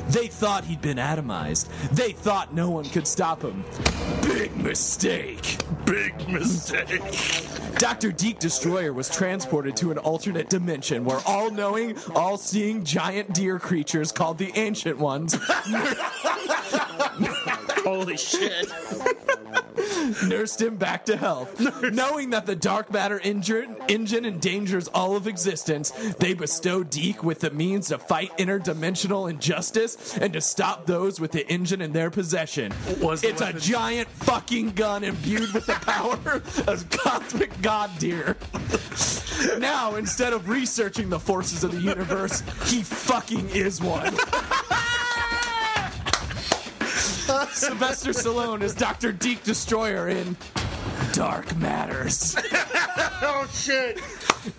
They 0.10 0.28
thought 0.28 0.66
he'd 0.66 0.82
been 0.82 0.98
atomized. 0.98 1.68
They 1.92 2.12
thought 2.12 2.54
no 2.54 2.70
one 2.70 2.86
could 2.86 3.08
stop 3.08 3.42
him. 3.42 3.64
Big 4.22 4.56
mistake. 4.58 5.58
Big 5.86 6.28
mistake. 6.30 7.02
Dr. 7.78 8.12
Deke 8.12 8.40
Destroyer 8.40 8.94
was 8.94 9.10
transported 9.10 9.76
to 9.78 9.92
an 9.92 9.98
alternate 9.98 10.50
dimension 10.50 11.06
where 11.06 11.20
all 11.26 11.52
knowing, 11.52 11.98
all 12.16 12.38
seeing 12.38 12.84
giant 12.84 13.34
deer 13.34 13.60
creatures 13.60 14.12
called 14.12 14.38
the 14.38 14.52
Ancient 14.56 14.98
Ones 14.98 15.34
Holy 17.84 18.18
shit. 18.18 18.72
nursed 20.24 20.62
him 20.62 20.78
back 20.78 21.06
to 21.06 21.18
health. 21.18 21.60
Knowing 21.92 22.32
that 22.32 22.46
the 22.46 22.56
dark 22.56 22.92
matter 22.92 23.20
engine, 23.20 23.76
engine 23.88 24.26
endangers 24.26 24.88
all 24.90 25.16
of 25.16 25.28
existence, 25.28 25.92
they 26.20 26.34
bestow 26.34 26.84
Deke 26.84 27.24
with 27.24 27.40
the 27.42 27.52
means 27.52 27.90
to 27.90 27.98
fight 27.98 28.36
interdimensional 28.38 29.30
injustice 29.30 30.18
and 30.18 30.34
to 30.34 30.42
stop 30.42 30.86
those 30.86 31.20
with 31.20 31.32
the 31.32 31.48
engine 31.52 31.82
in 31.82 31.92
their 31.94 32.10
possession. 32.10 32.74
Was 33.02 33.24
it's 33.24 33.42
a 33.42 33.54
giant 33.54 34.08
fucking 34.10 34.72
gun 34.72 35.04
imbued 35.04 35.54
with 35.54 35.66
the 35.66 35.74
power 35.74 36.42
of 36.72 36.90
cosmic 36.90 37.62
god 37.62 37.92
deer. 38.00 38.38
now, 39.60 39.96
instead 39.96 40.34
of 40.34 40.50
researching 40.50 41.10
the 41.10 41.20
forces 41.20 41.64
of 41.64 41.72
the 41.72 41.82
universe, 41.82 42.42
he 42.66 42.82
fucking 42.84 43.50
is 43.50 43.82
one. 43.82 44.16
Sylvester 47.52 48.12
Stallone 48.12 48.62
is 48.62 48.74
Dr. 48.74 49.12
Deke 49.12 49.44
Destroyer 49.44 50.10
in 50.10 50.36
Dark 51.14 51.56
Matters. 51.58 52.36
Oh 53.26 53.48
shit! 53.54 54.02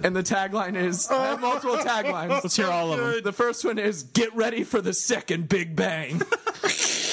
And 0.03 0.17
the 0.17 0.23
tagline 0.23 0.75
is 0.75 1.11
I 1.11 1.27
have 1.27 1.41
multiple 1.43 1.77
taglines. 1.77 2.31
Let's 2.31 2.57
hear 2.57 2.69
all 2.69 2.95
of 2.95 2.99
them. 2.99 3.23
The 3.23 3.33
first 3.33 3.63
one 3.63 3.79
is 3.79 4.05
Get 4.05 4.35
ready 4.35 4.65
for 4.65 4.81
the 4.81 4.95
second 4.95 5.51
Big 5.51 5.77
Bang. 5.77 6.23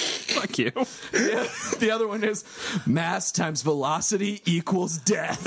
Fuck 0.41 0.57
you. 0.57 0.71
The- 0.71 1.75
the 1.79 1.91
other 1.91 2.07
one 2.07 2.23
is 2.23 2.43
Mass 2.87 3.31
times 3.31 3.61
velocity 3.61 4.41
equals 4.45 4.97
death. 4.97 5.45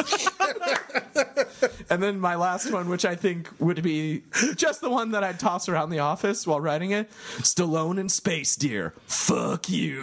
and 1.91 2.03
then 2.03 2.21
my 2.21 2.37
last 2.37 2.71
one, 2.71 2.89
which 2.89 3.05
I 3.05 3.17
think 3.17 3.49
would 3.59 3.83
be 3.83 4.23
just 4.55 4.81
the 4.81 4.91
one 4.91 5.11
that 5.13 5.25
I'd 5.25 5.41
toss 5.41 5.69
around 5.69 5.91
the 5.91 5.99
office 5.99 6.47
while 6.47 6.61
writing 6.61 6.93
it 6.93 7.11
Stallone 7.41 7.99
in 7.99 8.09
Space 8.09 8.55
deer. 8.57 8.95
Fuck 9.07 9.69
you. 9.69 10.01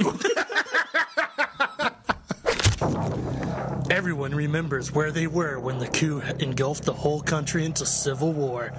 Everyone 3.89 4.33
remembers 4.33 4.91
where 4.91 5.11
they 5.11 5.27
were 5.27 5.59
when 5.59 5.79
the 5.79 5.87
coup 5.87 6.21
engulfed 6.39 6.83
the 6.85 6.93
whole 6.93 7.21
country 7.21 7.65
into 7.65 7.85
civil 7.85 8.31
war. 8.33 8.71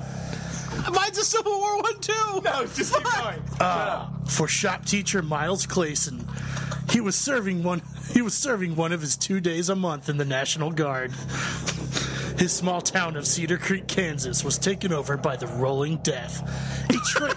Mine's 0.90 1.18
a 1.18 1.24
Civil 1.24 1.52
War 1.58 1.82
one 1.82 2.00
too. 2.00 2.40
no, 2.44 2.66
just 2.66 2.94
keep 2.94 3.04
going. 3.04 3.40
Uh, 3.60 4.08
for 4.26 4.48
shop 4.48 4.84
teacher 4.84 5.22
Miles 5.22 5.66
Clayson, 5.66 6.24
he 6.90 7.00
was 7.00 7.14
serving 7.16 7.62
one. 7.62 7.82
He 8.12 8.22
was 8.22 8.34
serving 8.34 8.74
one 8.76 8.92
of 8.92 9.00
his 9.00 9.16
two 9.16 9.40
days 9.40 9.68
a 9.68 9.76
month 9.76 10.08
in 10.08 10.16
the 10.16 10.24
National 10.24 10.70
Guard. 10.70 11.12
His 12.38 12.52
small 12.52 12.80
town 12.80 13.16
of 13.16 13.26
Cedar 13.26 13.58
Creek, 13.58 13.86
Kansas, 13.86 14.42
was 14.42 14.58
taken 14.58 14.92
over 14.92 15.16
by 15.16 15.36
the 15.36 15.46
Rolling 15.46 15.98
Death. 15.98 16.42
A 16.90 16.94
tra- 17.06 17.34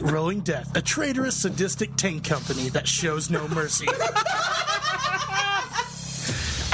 Rolling 0.12 0.40
Death, 0.40 0.76
a 0.76 0.82
traitorous, 0.82 1.36
sadistic 1.36 1.96
tank 1.96 2.24
company 2.24 2.68
that 2.70 2.86
shows 2.86 3.30
no 3.30 3.48
mercy. 3.48 3.86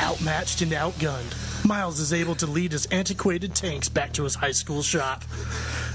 Outmatched 0.03 0.63
and 0.63 0.73
outgunned, 0.73 1.33
Miles 1.73 2.01
is 2.01 2.13
able 2.13 2.35
to 2.35 2.47
lead 2.47 2.73
his 2.73 2.85
antiquated 2.93 3.55
tanks 3.55 3.89
back 3.89 4.13
to 4.13 4.25
his 4.25 4.35
high 4.35 4.53
school 4.53 4.83
shop. 4.83 5.25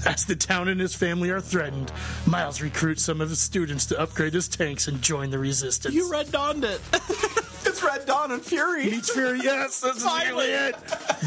As 0.04 0.24
the 0.24 0.34
town 0.34 0.66
and 0.66 0.80
his 0.80 0.92
family 0.92 1.30
are 1.30 1.40
threatened, 1.40 1.92
Miles 2.26 2.60
recruits 2.60 3.04
some 3.04 3.20
of 3.20 3.28
his 3.28 3.38
students 3.38 3.86
to 3.86 4.00
upgrade 4.00 4.34
his 4.34 4.48
tanks 4.48 4.88
and 4.88 5.00
join 5.00 5.30
the 5.30 5.38
resistance. 5.38 5.94
You 5.94 6.10
red 6.10 6.32
dawned 6.32 6.64
it. 6.64 6.80
It's 7.64 7.82
Red 7.82 8.06
Dawn 8.06 8.32
and 8.32 8.42
Fury. 8.42 8.86
Meets 8.86 9.10
Fury, 9.10 9.40
yes, 9.42 9.80
that's 9.80 9.96
exactly 9.96 10.46
it. 10.46 10.74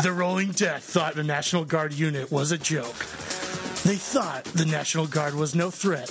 The 0.01 0.11
Rolling 0.11 0.51
Death 0.51 0.83
thought 0.83 1.13
the 1.13 1.23
National 1.23 1.63
Guard 1.63 1.93
unit 1.93 2.31
was 2.31 2.51
a 2.51 2.57
joke. 2.57 2.95
They 3.91 3.97
thought 3.97 4.45
the 4.45 4.65
National 4.65 5.05
Guard 5.05 5.35
was 5.35 5.53
no 5.53 5.69
threat. 5.69 6.07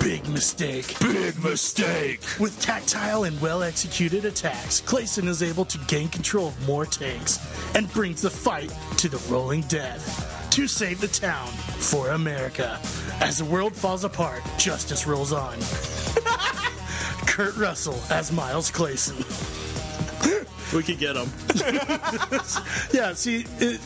Big 0.00 0.26
mistake. 0.30 0.98
Big 0.98 1.38
mistake. 1.44 2.22
With 2.40 2.58
tactile 2.58 3.24
and 3.24 3.38
well 3.38 3.62
executed 3.62 4.24
attacks, 4.24 4.80
Clayson 4.80 5.28
is 5.28 5.42
able 5.42 5.66
to 5.66 5.76
gain 5.88 6.08
control 6.08 6.48
of 6.48 6.66
more 6.66 6.86
tanks 6.86 7.38
and 7.74 7.92
brings 7.92 8.22
the 8.22 8.30
fight 8.30 8.72
to 8.96 9.10
the 9.10 9.18
Rolling 9.30 9.60
Death 9.68 10.48
to 10.52 10.66
save 10.66 11.02
the 11.02 11.08
town 11.08 11.48
for 11.48 12.12
America. 12.12 12.80
As 13.20 13.36
the 13.36 13.44
world 13.44 13.76
falls 13.76 14.04
apart, 14.04 14.42
justice 14.56 15.06
rolls 15.06 15.34
on. 15.34 15.58
Kurt 17.26 17.58
Russell 17.58 18.00
as 18.08 18.32
Miles 18.32 18.70
Clayson. 18.70 19.18
We 20.74 20.82
could 20.82 20.98
get 20.98 21.14
him. 21.16 21.30
Yeah, 22.92 23.12
see, 23.12 23.44
it, 23.58 23.80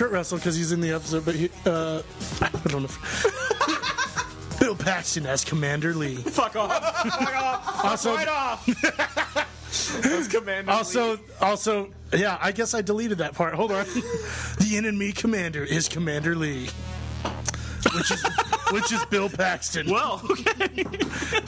Kurt 0.00 0.12
Russell 0.12 0.38
because 0.38 0.56
he's 0.56 0.72
in 0.72 0.80
the 0.80 0.92
episode, 0.92 1.26
but 1.26 1.34
he, 1.34 1.50
uh, 1.66 2.00
I 2.40 2.48
don't 2.68 2.80
know. 2.80 2.88
If, 2.88 4.56
Bill 4.58 4.74
Paxton 4.74 5.26
as 5.26 5.44
Commander 5.44 5.92
Lee. 5.92 6.14
Fuck 6.16 6.56
off. 6.56 6.72
Fuck 6.72 7.36
off. 7.36 7.84
Also, 7.84 8.14
Right 8.14 8.26
off. 8.26 8.64
Commander 10.30 10.72
also, 10.72 11.18
also, 11.42 11.90
yeah. 12.14 12.38
I 12.40 12.50
guess 12.50 12.72
I 12.72 12.80
deleted 12.80 13.18
that 13.18 13.34
part. 13.34 13.52
Hold 13.52 13.72
on. 13.72 13.84
the 14.58 14.72
enemy 14.72 15.12
commander 15.12 15.64
is 15.64 15.86
Commander 15.86 16.34
Lee, 16.34 16.70
which 17.94 18.10
is 18.10 18.24
which 18.70 18.92
is 18.92 19.04
Bill 19.06 19.28
Paxton. 19.28 19.90
Well, 19.90 20.22
okay. 20.30 20.84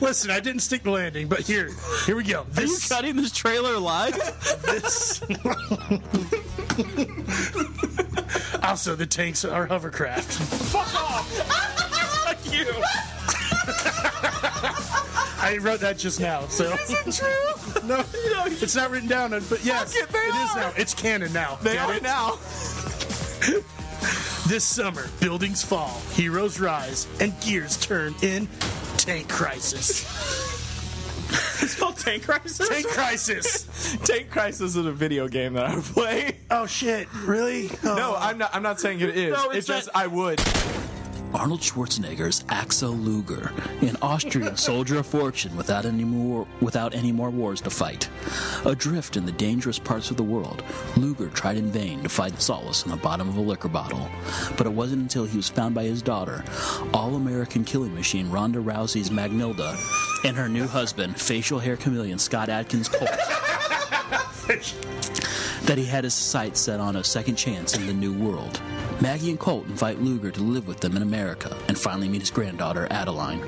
Listen, 0.01 0.31
I 0.31 0.41
didn't 0.41 0.61
stick 0.61 0.83
the 0.83 0.91
landing, 0.91 1.27
but 1.27 1.41
here, 1.41 1.71
here 2.05 2.17
we 2.17 2.25
go. 2.25 2.45
Are 2.55 2.63
you 2.63 2.79
cutting 2.87 3.17
this 3.17 3.33
trailer 3.33 3.79
live? 3.79 4.15
this. 4.63 5.23
Also, 8.63 8.95
the 8.95 9.07
tanks 9.07 9.45
are 9.45 9.67
hovercraft. 9.67 10.33
Fuck 10.33 10.95
off. 10.95 11.29
Fuck 12.25 12.53
you. 12.53 12.67
I 15.45 15.57
wrote 15.61 15.81
that 15.81 15.99
just 15.99 16.21
now, 16.21 16.47
so. 16.47 16.73
Is 16.75 16.91
it 16.91 17.13
true? 17.13 17.29
No, 17.85 18.05
it's 18.47 18.77
not 18.77 18.91
written 18.93 19.09
down, 19.09 19.31
but 19.31 19.65
yes, 19.65 19.93
Fuck 19.93 20.05
it, 20.05 20.13
they 20.13 20.19
it 20.21 20.29
is 20.29 20.51
are. 20.53 20.57
now. 20.61 20.73
It's 20.77 20.95
canon 20.95 21.33
now. 21.33 21.57
They 21.63 21.73
Get 21.73 21.89
are 21.89 21.95
it? 21.95 22.03
now. 22.03 22.39
This 24.49 24.65
summer, 24.65 25.07
buildings 25.21 25.63
fall, 25.65 26.01
heroes 26.13 26.59
rise, 26.59 27.07
and 27.21 27.33
gears 27.41 27.77
turn 27.77 28.13
in 28.23 28.49
Tank 28.97 29.29
Crisis. 29.29 30.05
It's 31.63 31.79
called 31.79 31.97
Tank 31.97 32.25
Crisis. 32.25 32.69
Tank 32.69 32.87
Crisis. 32.89 33.97
Tank 34.05 34.31
Crisis 34.31 34.75
is 34.75 34.85
a 34.85 34.91
video 34.93 35.29
game 35.29 35.55
that 35.55 35.67
I 35.67 35.75
would 35.77 35.85
play. 35.85 36.37
Oh 36.51 36.67
shit! 36.67 37.07
Really? 37.25 37.71
Oh. 37.85 37.95
No, 37.95 38.17
I'm 38.17 38.39
not. 38.39 38.51
I'm 38.55 38.63
not 38.65 38.81
saying 38.81 39.01
it 39.01 39.17
is. 39.17 39.33
No, 39.33 39.51
it's 39.51 39.59
it's 39.59 39.67
just 39.69 39.87
that- 39.87 39.97
I 39.97 40.07
would. 40.09 40.41
Arnold 41.35 41.61
Schwarzenegger's 41.61 42.45
Axel 42.51 42.93
Luger, 42.93 43.53
an 43.81 43.97
Austrian 44.03 44.57
soldier 44.57 44.99
of 44.99 45.07
fortune 45.07 45.57
without 45.57 45.87
any 45.87 46.05
more 46.05 46.47
without 46.61 46.95
any 46.95 47.11
more 47.11 47.31
wars 47.31 47.61
to 47.63 47.71
fight. 47.71 48.09
Adrift 48.65 49.17
in 49.17 49.25
the 49.25 49.33
dangerous 49.33 49.79
parts 49.79 50.11
of 50.11 50.17
the 50.17 50.23
world, 50.23 50.63
Luger 50.97 51.29
tried 51.29 51.57
in 51.57 51.71
vain 51.71 52.03
to 52.03 52.09
find 52.09 52.39
solace 52.41 52.85
in 52.85 52.91
the 52.91 52.97
bottom 52.99 53.29
of 53.29 53.37
a 53.37 53.41
liquor 53.41 53.69
bottle. 53.69 54.09
But 54.57 54.67
it 54.67 54.73
wasn't 54.73 55.03
until 55.03 55.25
he 55.25 55.37
was 55.37 55.49
found 55.49 55.75
by 55.75 55.85
his 55.85 56.03
daughter, 56.03 56.45
all-American 56.93 57.65
killing 57.65 57.95
machine 57.95 58.31
Ronda 58.31 58.59
Rousey's 58.59 59.11
Magnilda, 59.11 59.77
and 60.25 60.37
her 60.37 60.49
new 60.49 60.67
husband, 60.67 61.19
facial 61.19 61.59
hair 61.59 61.77
chameleon 61.77 62.19
Scott 62.19 62.51
Adkins 62.51 62.89
Colt, 62.89 63.11
that 65.63 65.79
he 65.79 65.85
had 65.85 66.05
his 66.05 66.15
sights 66.15 66.61
set 66.61 66.81
on 66.81 66.97
a 66.97 67.05
second 67.05 67.37
chance 67.37 67.77
in 67.77 67.87
the 67.87 67.93
new 67.93 68.13
world. 68.13 68.61
Maggie 69.01 69.31
and 69.31 69.39
Colt 69.39 69.67
invite 69.67 70.01
Luger 70.01 70.31
to 70.31 70.41
live 70.41 70.67
with 70.67 70.81
them 70.81 70.97
in 70.97 71.03
America 71.03 71.57
and 71.69 71.79
finally 71.79 72.09
meet 72.09 72.21
his 72.21 72.31
granddaughter, 72.31 72.87
Adeline. 72.91 73.43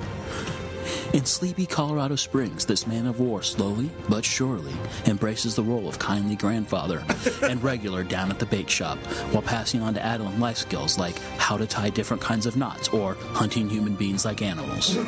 In 1.12 1.24
sleepy 1.24 1.66
Colorado 1.66 2.16
Springs, 2.16 2.66
this 2.66 2.86
man 2.86 3.06
of 3.06 3.20
war 3.20 3.42
slowly 3.42 3.90
but 4.08 4.24
surely 4.24 4.74
embraces 5.06 5.54
the 5.54 5.62
role 5.62 5.88
of 5.88 5.98
kindly 5.98 6.36
grandfather 6.36 7.04
and 7.42 7.62
regular 7.62 8.04
down 8.04 8.30
at 8.30 8.38
the 8.38 8.46
bake 8.46 8.68
shop 8.68 8.98
while 9.32 9.42
passing 9.42 9.80
on 9.80 9.94
to 9.94 10.04
Adeline 10.04 10.40
life 10.40 10.58
skills 10.58 10.98
like 10.98 11.18
how 11.38 11.56
to 11.56 11.66
tie 11.66 11.90
different 11.90 12.22
kinds 12.22 12.46
of 12.46 12.56
knots 12.56 12.88
or 12.88 13.14
hunting 13.32 13.68
human 13.68 13.94
beings 13.94 14.24
like 14.24 14.42
animals. 14.42 14.96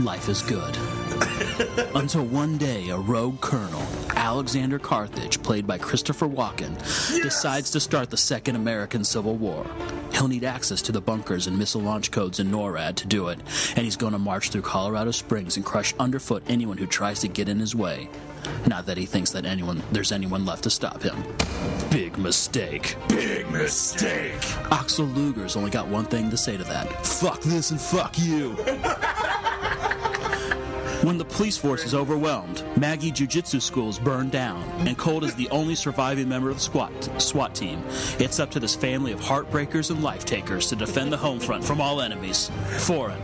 life 0.00 0.28
is 0.28 0.42
good. 0.42 0.76
Until 1.94 2.24
one 2.24 2.58
day, 2.58 2.88
a 2.90 2.96
rogue 2.96 3.40
colonel, 3.40 3.82
Alexander 4.10 4.78
Carthage, 4.78 5.42
played 5.42 5.66
by 5.66 5.78
Christopher 5.78 6.28
Walken, 6.28 6.76
decides 7.22 7.70
to 7.70 7.80
start 7.80 8.10
the 8.10 8.16
Second 8.16 8.56
American 8.56 9.04
Civil 9.04 9.36
War. 9.36 9.66
He'll 10.12 10.28
need 10.28 10.44
access 10.44 10.82
to 10.82 10.92
the 10.92 11.00
bunkers 11.00 11.46
and 11.46 11.58
missile 11.58 11.80
launch 11.80 12.10
codes 12.10 12.40
in 12.40 12.50
NORAD 12.50 12.96
to 12.96 13.06
do 13.06 13.28
it, 13.28 13.38
and 13.76 13.84
he's 13.84 13.96
going 13.96 14.12
to 14.12 14.18
march 14.18 14.50
through 14.50 14.62
Colorado 14.62 15.10
Springs 15.10 15.56
and 15.56 15.64
crush 15.64 15.94
underfoot 15.98 16.42
anyone 16.48 16.76
who 16.78 16.86
tries 16.86 17.20
to 17.20 17.28
get 17.28 17.48
in 17.48 17.58
his 17.58 17.74
way. 17.74 18.08
Not 18.66 18.86
that 18.86 18.96
he 18.96 19.06
thinks 19.06 19.30
that 19.32 19.44
anyone 19.44 19.82
there's 19.92 20.12
anyone 20.12 20.44
left 20.44 20.64
to 20.64 20.70
stop 20.70 21.02
him. 21.02 21.16
Big 21.90 22.16
mistake. 22.18 22.96
Big 23.08 23.50
mistake. 23.50 24.34
Axel 24.70 25.06
Luger's 25.06 25.56
only 25.56 25.70
got 25.70 25.88
one 25.88 26.04
thing 26.04 26.30
to 26.30 26.36
say 26.36 26.56
to 26.56 26.64
that. 26.64 27.06
Fuck 27.06 27.40
this 27.42 27.70
and 27.70 27.80
fuck 27.80 28.18
you. 28.18 28.56
When 31.06 31.18
the 31.18 31.24
police 31.24 31.56
force 31.56 31.84
is 31.84 31.94
overwhelmed, 31.94 32.64
Maggie 32.76 33.12
Jiu-Jitsu 33.12 33.60
school 33.60 33.90
is 33.90 33.96
burned 33.96 34.32
down, 34.32 34.64
and 34.88 34.98
Colt 34.98 35.22
is 35.22 35.36
the 35.36 35.48
only 35.50 35.76
surviving 35.76 36.28
member 36.28 36.50
of 36.50 36.56
the 36.56 36.62
SWAT, 36.62 37.22
SWAT 37.22 37.54
team. 37.54 37.80
It's 38.18 38.40
up 38.40 38.50
to 38.50 38.58
this 38.58 38.74
family 38.74 39.12
of 39.12 39.20
heartbreakers 39.20 39.92
and 39.92 40.02
life 40.02 40.24
takers 40.24 40.66
to 40.66 40.74
defend 40.74 41.12
the 41.12 41.16
home 41.16 41.38
front 41.38 41.64
from 41.64 41.80
all 41.80 42.00
enemies, 42.00 42.50
foreign 42.78 43.22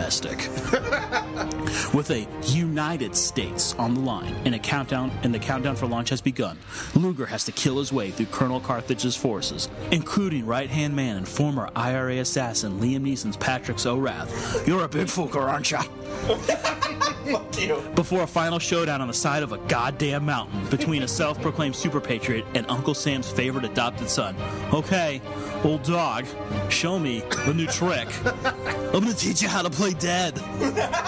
domestic. 0.00 0.48
With 1.94 2.10
a 2.10 2.26
United 2.46 3.14
States 3.14 3.74
on 3.74 3.92
the 3.92 4.00
line 4.00 4.34
and 4.46 4.54
a 4.54 4.58
countdown 4.58 5.10
and 5.22 5.34
the 5.34 5.38
countdown 5.38 5.76
for 5.76 5.86
launch 5.86 6.08
has 6.08 6.22
begun, 6.22 6.56
Luger 6.94 7.26
has 7.26 7.44
to 7.44 7.52
kill 7.52 7.78
his 7.78 7.92
way 7.92 8.10
through 8.10 8.26
Colonel 8.26 8.62
Carthage's 8.62 9.14
forces, 9.14 9.68
including 9.90 10.46
right-hand 10.46 10.96
man 10.96 11.18
and 11.18 11.28
former 11.28 11.68
IRA 11.76 12.16
assassin 12.16 12.80
Liam 12.80 13.02
Neeson's 13.02 13.36
Patrick 13.36 13.84
O'Rath. 13.84 14.66
You're 14.66 14.84
a 14.84 14.88
big 14.88 15.06
fucker, 15.06 15.42
aren't 15.42 15.70
ya? 15.70 15.82
Before 17.94 18.22
a 18.22 18.26
final 18.26 18.58
showdown 18.58 19.00
on 19.00 19.08
the 19.08 19.14
side 19.14 19.42
of 19.42 19.52
a 19.52 19.58
goddamn 19.68 20.24
mountain 20.24 20.66
between 20.68 21.02
a 21.02 21.08
self-proclaimed 21.08 21.76
super 21.76 22.00
patriot 22.00 22.44
and 22.54 22.66
Uncle 22.68 22.94
Sam's 22.94 23.30
favorite 23.30 23.64
adopted 23.64 24.08
son. 24.08 24.34
Okay, 24.72 25.20
old 25.62 25.82
dog, 25.82 26.26
show 26.70 26.98
me 26.98 27.20
the 27.46 27.54
new 27.54 27.66
trick. 27.66 28.08
I'm 28.92 29.00
gonna 29.00 29.14
teach 29.14 29.42
you 29.42 29.48
how 29.48 29.62
to 29.62 29.70
play 29.70 29.89
dead. 29.94 30.40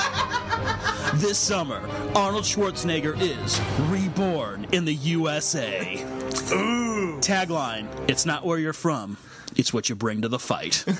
This 1.17 1.37
summer, 1.39 1.81
Arnold 2.15 2.45
Schwarzenegger 2.45 3.15
is 3.21 3.61
reborn 3.91 4.67
in 4.73 4.87
the 4.87 4.95
USA. 4.95 6.03
Ooh. 6.53 7.19
Tagline 7.21 7.87
It's 8.09 8.25
not 8.25 8.47
where 8.47 8.59
you're 8.59 8.73
from, 8.73 9.19
it's 9.55 9.75
what 9.75 9.91
you 9.91 9.95
bring 9.95 10.23
to 10.23 10.29
the 10.29 10.39
fight. 10.39 10.85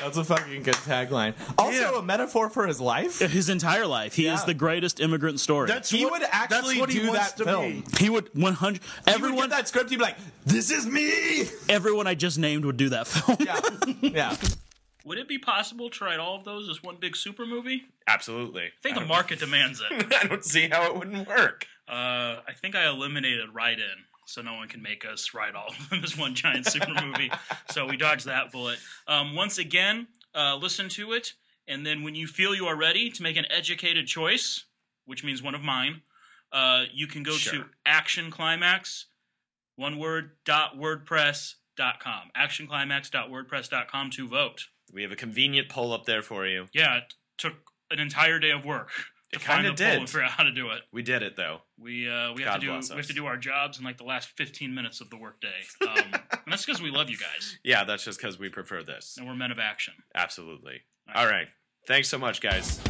That's 0.00 0.16
a 0.16 0.22
fucking 0.24 0.62
good 0.62 0.74
tagline. 0.76 1.34
Also, 1.58 1.98
a 1.98 2.02
metaphor 2.02 2.48
for 2.48 2.66
his 2.68 2.80
life. 2.80 3.18
His 3.18 3.48
entire 3.48 3.86
life, 3.86 4.14
he 4.14 4.26
is 4.28 4.44
the 4.44 4.54
greatest 4.54 5.00
immigrant 5.00 5.40
story. 5.40 5.66
That's 5.66 5.90
He 5.90 6.04
what- 6.04 6.12
would 6.20 6.22
actually 6.30 6.76
that's 6.76 6.80
what 6.80 6.90
he 6.90 7.00
do 7.00 7.08
wants 7.08 7.32
that 7.32 7.36
to 7.38 7.44
film. 7.44 7.80
be. 7.80 7.84
he 8.04 8.08
would 8.08 8.30
100 8.34 8.80
Everyone 9.08 9.36
would 9.36 9.50
get 9.50 9.56
that 9.56 9.68
script. 9.68 9.90
He'd 9.90 9.96
be 9.96 10.02
like, 10.02 10.16
"This 10.46 10.70
is 10.70 10.86
me." 10.86 11.48
everyone 11.68 12.06
I 12.06 12.14
just 12.14 12.38
named 12.38 12.64
would 12.64 12.76
do 12.76 12.90
that 12.90 13.08
film. 13.08 13.36
Yeah, 13.40 13.60
yeah. 14.00 14.36
Would 15.08 15.16
it 15.18 15.26
be 15.26 15.38
possible 15.38 15.88
to 15.88 16.04
write 16.04 16.18
all 16.20 16.36
of 16.36 16.44
those 16.44 16.68
as 16.68 16.82
one 16.82 16.98
big 17.00 17.16
super 17.16 17.46
movie? 17.46 17.84
Absolutely. 18.06 18.64
I 18.64 18.70
think 18.82 18.98
I 18.98 19.00
the 19.00 19.06
market 19.06 19.38
demands 19.38 19.80
it. 19.80 19.90
I 20.22 20.26
don't 20.26 20.44
see 20.44 20.68
how 20.68 20.84
it 20.84 20.94
wouldn't 20.94 21.26
work. 21.26 21.66
Uh, 21.88 22.40
I 22.46 22.52
think 22.60 22.74
I 22.76 22.86
eliminated 22.88 23.48
write 23.54 23.78
in, 23.78 24.04
so 24.26 24.42
no 24.42 24.52
one 24.54 24.68
can 24.68 24.82
make 24.82 25.06
us 25.06 25.32
write 25.32 25.54
all 25.54 25.68
of 25.68 25.88
them 25.88 26.04
as 26.04 26.18
one 26.18 26.34
giant 26.34 26.66
super 26.66 26.92
movie. 27.02 27.32
So 27.70 27.86
we 27.86 27.96
dodged 27.96 28.26
that 28.26 28.52
bullet. 28.52 28.78
Um, 29.06 29.34
once 29.34 29.56
again, 29.58 30.06
uh, 30.34 30.56
listen 30.56 30.88
to 30.90 31.12
it, 31.12 31.32
and 31.66 31.86
then 31.86 32.02
when 32.02 32.14
you 32.14 32.26
feel 32.26 32.54
you 32.54 32.66
are 32.66 32.76
ready 32.76 33.10
to 33.10 33.22
make 33.22 33.36
an 33.36 33.44
educated 33.50 34.06
choice, 34.06 34.64
which 35.06 35.24
means 35.24 35.42
one 35.42 35.54
of 35.54 35.62
mine, 35.62 36.02
uh, 36.52 36.84
you 36.92 37.06
can 37.06 37.22
go 37.22 37.32
Sure. 37.32 37.64
to 37.64 37.70
Action 37.86 38.30
Climax, 38.30 39.06
one 39.76 39.98
word, 39.98 40.32
dot 40.44 40.76
WordPress. 40.78 41.54
Actionclimax.wordpress.com 41.78 44.10
to 44.10 44.28
vote 44.28 44.66
We 44.92 45.02
have 45.02 45.12
a 45.12 45.16
convenient 45.16 45.68
poll 45.68 45.92
up 45.92 46.04
there 46.06 46.22
for 46.22 46.46
you. 46.46 46.66
yeah 46.72 46.98
it 46.98 47.14
took 47.38 47.54
an 47.90 47.98
entire 47.98 48.38
day 48.38 48.50
of 48.50 48.64
work 48.64 48.90
to 49.32 49.38
It 49.38 49.42
find 49.42 49.64
the 49.64 49.68
poll 49.70 49.76
did. 49.76 49.98
and 49.98 50.08
figure 50.08 50.22
out 50.24 50.30
how 50.32 50.42
to 50.44 50.52
do 50.52 50.70
it 50.70 50.82
We 50.92 51.02
did 51.02 51.22
it 51.22 51.36
though. 51.36 51.60
we 51.78 52.08
uh, 52.08 52.32
we 52.34 52.42
have 52.42 52.54
to 52.54 52.60
do 52.60 52.72
we 52.72 52.96
have 52.96 53.06
to 53.06 53.12
do 53.12 53.26
our 53.26 53.36
jobs 53.36 53.78
in 53.78 53.84
like 53.84 53.98
the 53.98 54.04
last 54.04 54.28
15 54.36 54.74
minutes 54.74 55.00
of 55.00 55.10
the 55.10 55.16
workday, 55.16 55.48
um, 55.88 55.96
and 56.12 56.42
that's 56.52 56.64
because 56.64 56.80
we 56.82 56.90
love 56.90 57.10
you 57.10 57.16
guys 57.18 57.58
Yeah, 57.64 57.84
that's 57.84 58.04
just 58.04 58.18
because 58.20 58.38
we 58.38 58.48
prefer 58.48 58.82
this. 58.82 59.16
and 59.18 59.26
we're 59.26 59.34
men 59.34 59.50
of 59.52 59.58
action. 59.58 59.94
Absolutely. 60.14 60.80
All 61.14 61.26
right. 61.26 61.48
Thanks 61.86 62.08
so 62.08 62.18
much, 62.18 62.40
guys. 62.42 62.80